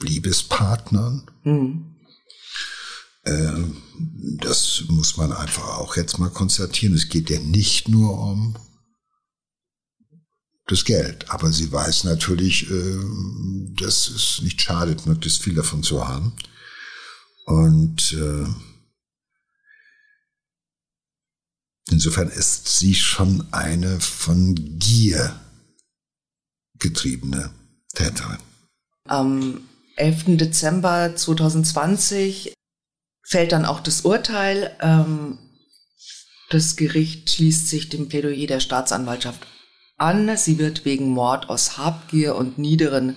[0.00, 1.30] Liebespartnern.
[1.44, 1.94] Mhm.
[3.24, 3.52] Äh,
[4.40, 6.94] das muss man einfach auch jetzt mal konstatieren.
[6.94, 8.56] Es geht ja nicht nur um
[10.66, 11.30] das Geld.
[11.30, 12.98] Aber sie weiß natürlich, äh,
[13.80, 16.32] dass es nicht schadet, möglichst viel davon zu haben.
[17.46, 18.46] Und äh,
[21.90, 25.40] insofern ist sie schon eine von Gier
[26.78, 27.50] getriebene
[27.94, 28.38] Täterin.
[29.04, 29.60] Am
[29.94, 30.36] 11.
[30.36, 32.52] Dezember 2020
[33.22, 34.76] fällt dann auch das Urteil.
[34.80, 35.38] Ähm,
[36.50, 39.46] das Gericht schließt sich dem Plädoyer der Staatsanwaltschaft
[39.96, 40.36] an.
[40.36, 43.16] Sie wird wegen Mord aus Habgier und niederen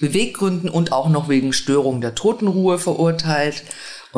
[0.00, 3.64] Beweggründen und auch noch wegen Störung der Totenruhe verurteilt.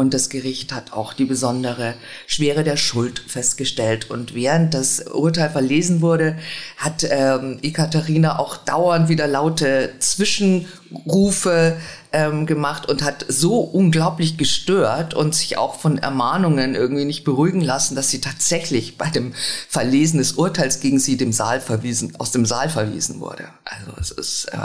[0.01, 1.92] Und das Gericht hat auch die besondere
[2.26, 4.09] Schwere der Schuld festgestellt.
[4.09, 6.38] Und während das Urteil verlesen wurde,
[6.78, 11.76] hat ähm, Ekaterina auch dauernd wieder laute Zwischenrufe
[12.14, 17.61] ähm, gemacht und hat so unglaublich gestört und sich auch von Ermahnungen irgendwie nicht beruhigen
[17.61, 19.34] lassen, dass sie tatsächlich bei dem
[19.68, 23.51] Verlesen des Urteils gegen sie dem Saal verwiesen, aus dem Saal verwiesen wurde.
[23.66, 24.57] Also es ist äh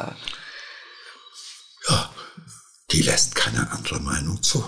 [1.89, 2.09] ja,
[2.91, 4.63] die lässt keine andere Meinung zu.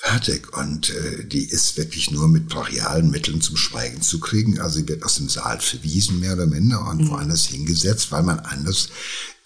[0.00, 0.56] Fertig.
[0.56, 4.60] Und äh, die ist wirklich nur mit brachialen Mitteln zum Schweigen zu kriegen.
[4.60, 7.08] Also sie wird aus dem Saal verwiesen, mehr oder minder, und mhm.
[7.08, 8.90] woanders hingesetzt, weil man anders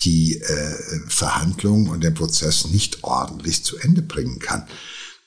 [0.00, 4.66] die äh, Verhandlungen und den Prozess nicht ordentlich zu Ende bringen kann.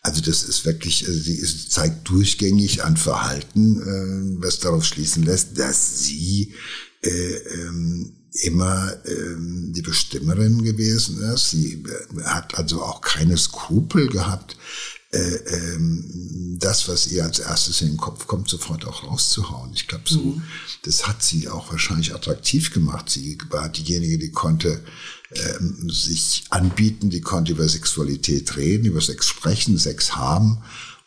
[0.04, 5.24] Also das ist wirklich, also sie ist, zeigt durchgängig ein Verhalten, äh, was darauf schließen
[5.24, 6.54] lässt, dass sie
[7.02, 8.14] äh, ähm,
[8.44, 11.50] immer ähm, die Bestimmerin gewesen ist.
[11.50, 17.82] Sie äh, hat also auch keine Skrupel gehabt, äh, ähm, das, was ihr als erstes
[17.82, 19.72] in den Kopf kommt, sofort auch rauszuhauen.
[19.74, 20.44] Ich glaube, so, mhm.
[20.84, 23.10] das hat sie auch wahrscheinlich attraktiv gemacht.
[23.10, 24.84] Sie war diejenige, die konnte
[25.32, 30.62] ähm, sich anbieten, die konnte über Sexualität reden, über Sex sprechen, Sex haben.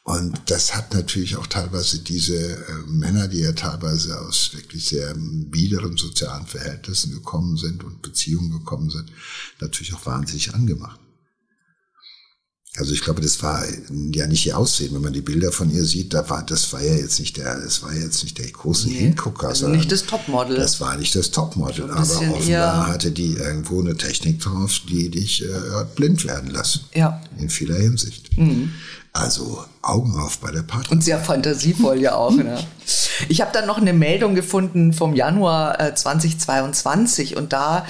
[0.05, 5.15] Und das hat natürlich auch teilweise diese äh, Männer, die ja teilweise aus wirklich sehr
[5.15, 9.13] biederen sozialen Verhältnissen gekommen sind und Beziehungen gekommen sind,
[9.61, 10.99] natürlich auch wahnsinnig angemacht.
[12.79, 13.65] Also ich glaube, das war
[14.13, 14.95] ja nicht ihr Aussehen.
[14.95, 17.61] Wenn man die Bilder von ihr sieht, da war, das war ja jetzt nicht der,
[17.61, 19.49] das war jetzt nicht der große nee, Hingucker.
[19.49, 20.57] Also nicht das Topmodel.
[20.57, 21.91] Das war nicht das Topmodel.
[21.91, 25.49] Aber offenbar hatte die irgendwo eine Technik drauf, die dich äh,
[25.97, 26.81] blind werden lassen.
[26.95, 27.21] Ja.
[27.39, 28.37] In vieler Hinsicht.
[28.39, 28.71] Mhm.
[29.13, 30.91] Also Augen auf bei der Party.
[30.91, 32.33] Und sehr fantasievoll ja auch.
[32.33, 32.59] ne?
[33.29, 37.85] Ich habe dann noch eine Meldung gefunden vom Januar äh, 2022 und da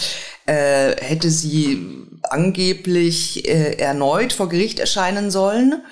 [0.46, 1.86] äh, hätte sie
[2.22, 5.82] angeblich äh, erneut vor Gericht erscheinen sollen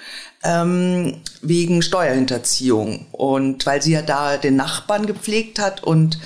[0.43, 3.07] ähm, wegen Steuerhinterziehung.
[3.13, 6.19] Und weil sie ja da den Nachbarn gepflegt hat und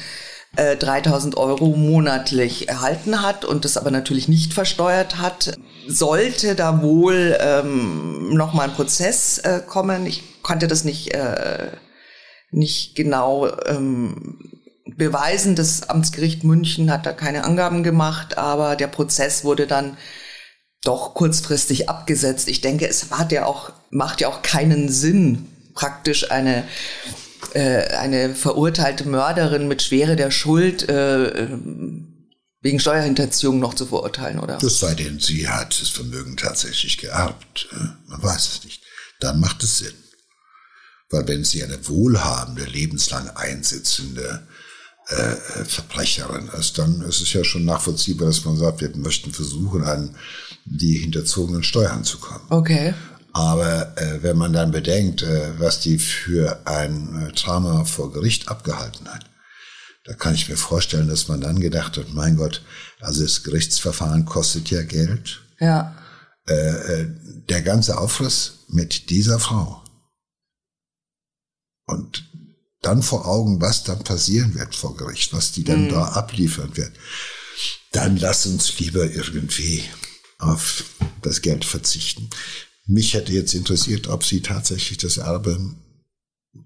[0.56, 6.82] äh, 3000 Euro monatlich erhalten hat und das aber natürlich nicht versteuert hat, sollte da
[6.82, 10.06] wohl ähm, nochmal ein Prozess äh, kommen.
[10.06, 11.68] Ich konnte das nicht, äh,
[12.50, 14.38] nicht genau ähm,
[14.96, 15.54] beweisen.
[15.54, 19.96] Das Amtsgericht München hat da keine Angaben gemacht, aber der Prozess wurde dann
[20.82, 22.48] doch kurzfristig abgesetzt.
[22.48, 26.64] Ich denke, es hat ja auch, macht ja auch keinen Sinn, praktisch eine
[27.54, 31.48] äh, eine verurteilte Mörderin mit Schwere der Schuld äh,
[32.62, 34.58] wegen Steuerhinterziehung noch zu verurteilen, oder?
[34.58, 37.68] Das sei denn, sie hat das Vermögen tatsächlich geerbt.
[38.06, 38.82] Man weiß es nicht.
[39.20, 39.94] Dann macht es Sinn.
[41.10, 44.46] Weil wenn sie eine wohlhabende, lebenslang einsitzende
[45.08, 49.82] äh, Verbrecherin ist, dann ist es ja schon nachvollziehbar, dass man sagt, wir möchten versuchen,
[49.82, 50.14] an
[50.64, 52.44] die hinterzogenen Steuern zu kommen.
[52.50, 52.94] Okay.
[53.40, 58.48] Aber äh, wenn man dann bedenkt, äh, was die für ein äh, Trauma vor Gericht
[58.48, 59.24] abgehalten hat,
[60.04, 62.62] da kann ich mir vorstellen, dass man dann gedacht hat, mein Gott,
[63.00, 65.40] also das Gerichtsverfahren kostet ja Geld.
[65.58, 65.96] Ja.
[66.46, 67.08] Äh, äh
[67.48, 69.82] der ganze Aufriss mit dieser Frau.
[71.86, 72.30] Und
[72.82, 75.88] dann vor Augen, was dann passieren wird vor Gericht, was die dann mhm.
[75.88, 76.92] da abliefern wird.
[77.92, 79.82] Dann lass uns lieber irgendwie
[80.38, 80.84] auf
[81.22, 82.28] das Geld verzichten.
[82.90, 85.76] Mich hätte jetzt interessiert, ob sie tatsächlich das Erbe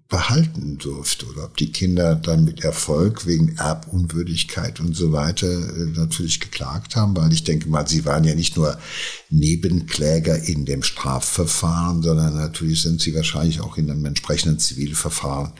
[0.08, 5.90] behalten durfte oder ob die Kinder dann mit Erfolg wegen Erbunwürdigkeit und so weiter äh,
[5.94, 8.78] natürlich geklagt haben, weil ich denke mal, sie waren ja nicht nur
[9.28, 15.52] Nebenkläger in dem Strafverfahren, sondern natürlich sind sie wahrscheinlich auch in einem entsprechenden Zivilverfahren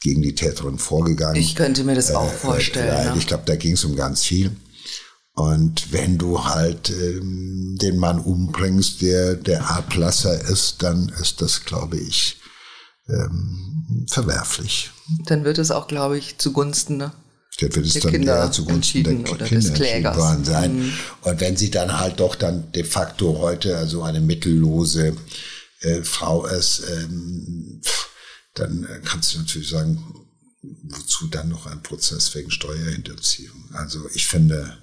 [0.00, 1.36] gegen die Täterin vorgegangen.
[1.36, 3.14] Ich könnte mir das auch äh, vorstellen.
[3.14, 3.18] Äh?
[3.18, 4.50] Ich glaube, da ging es um ganz viel.
[5.40, 11.64] Und wenn du halt ähm, den Mann umbringst, der der Ablasser ist, dann ist das,
[11.64, 12.36] glaube ich,
[13.08, 14.90] ähm, verwerflich.
[15.24, 17.12] Dann wird es auch, glaube ich, zugunsten ne?
[17.58, 20.76] Der wird es dann Kinder eher zugunsten der oder Kinder des Klägers worden sein.
[20.76, 20.92] Mhm.
[21.22, 25.16] Und wenn sie dann halt doch dann de facto heute also eine mittellose
[25.80, 27.80] äh, Frau ist, ähm,
[28.54, 30.02] dann äh, kannst du natürlich sagen,
[30.82, 33.70] wozu dann noch ein Prozess wegen Steuerhinterziehung?
[33.72, 34.78] Also ich finde,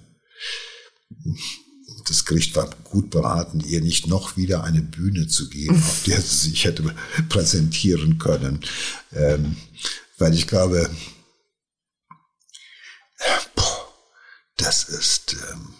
[2.07, 6.21] das Gericht war gut beraten, ihr nicht noch wieder eine Bühne zu geben, auf der
[6.21, 6.95] sie sich hätte
[7.29, 8.61] präsentieren können.
[9.13, 9.57] Ähm,
[10.17, 10.89] weil ich glaube,
[13.55, 13.93] boah,
[14.57, 15.35] das ist.
[15.51, 15.73] Ähm,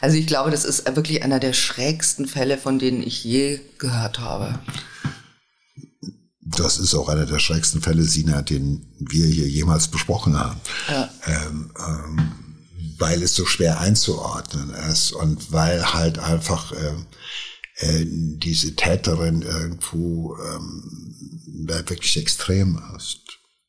[0.00, 4.18] also ich glaube, das ist wirklich einer der schrägsten Fälle, von denen ich je gehört
[4.18, 4.58] habe.
[6.40, 10.60] Das ist auch einer der schrägsten Fälle, Sina, den wir hier jemals besprochen haben.
[10.88, 11.10] Ja.
[11.26, 12.45] Ähm, ähm,
[12.98, 16.94] weil es so schwer einzuordnen ist und weil halt einfach äh,
[17.78, 23.20] äh, diese Täterin irgendwo ähm, wirklich extrem ist.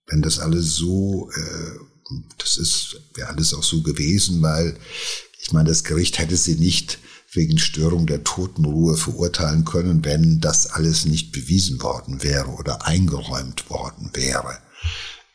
[0.08, 4.78] Wenn das alles so, äh, das ist ja alles auch so gewesen, weil
[5.40, 7.00] ich meine, das Gericht hätte sie nicht
[7.34, 13.70] wegen Störung der Totenruhe verurteilen können, wenn das alles nicht bewiesen worden wäre oder eingeräumt
[13.70, 14.58] worden wäre.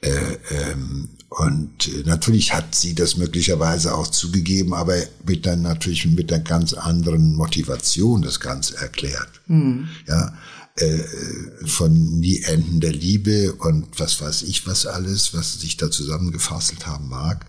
[0.00, 6.04] Äh, ähm, und äh, natürlich hat sie das möglicherweise auch zugegeben, aber mit dann natürlich
[6.04, 9.40] mit einer ganz anderen Motivation das Ganze erklärt.
[9.46, 9.88] Mhm.
[10.06, 10.36] Ja,
[10.76, 11.04] äh,
[11.66, 17.08] von nie endender Liebe und was weiß ich was alles, was sich da zusammengefasselt haben
[17.08, 17.46] mag.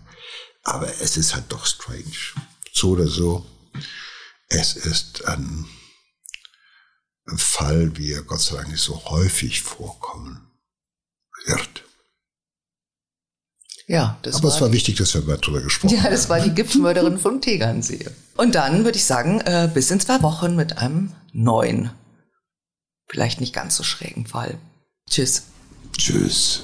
[0.64, 2.06] Aber es ist halt doch strange.
[2.72, 3.46] So oder so.
[4.48, 5.66] Es ist ein
[7.36, 10.48] Fall, wie er Gott sei Dank nicht so häufig vorkommen
[11.46, 11.83] wird.
[13.88, 16.04] Ja, das Aber war es war wichtig, dass wir mal drüber gesprochen haben.
[16.06, 18.10] Ja, das war die Giftmörderin vom Tegernsee.
[18.38, 21.92] Und dann würde ich sagen, äh, bis in zwei Wochen mit einem neuen,
[23.08, 24.58] vielleicht nicht ganz so schrägen Fall.
[25.10, 25.44] Tschüss.
[25.98, 26.64] Tschüss.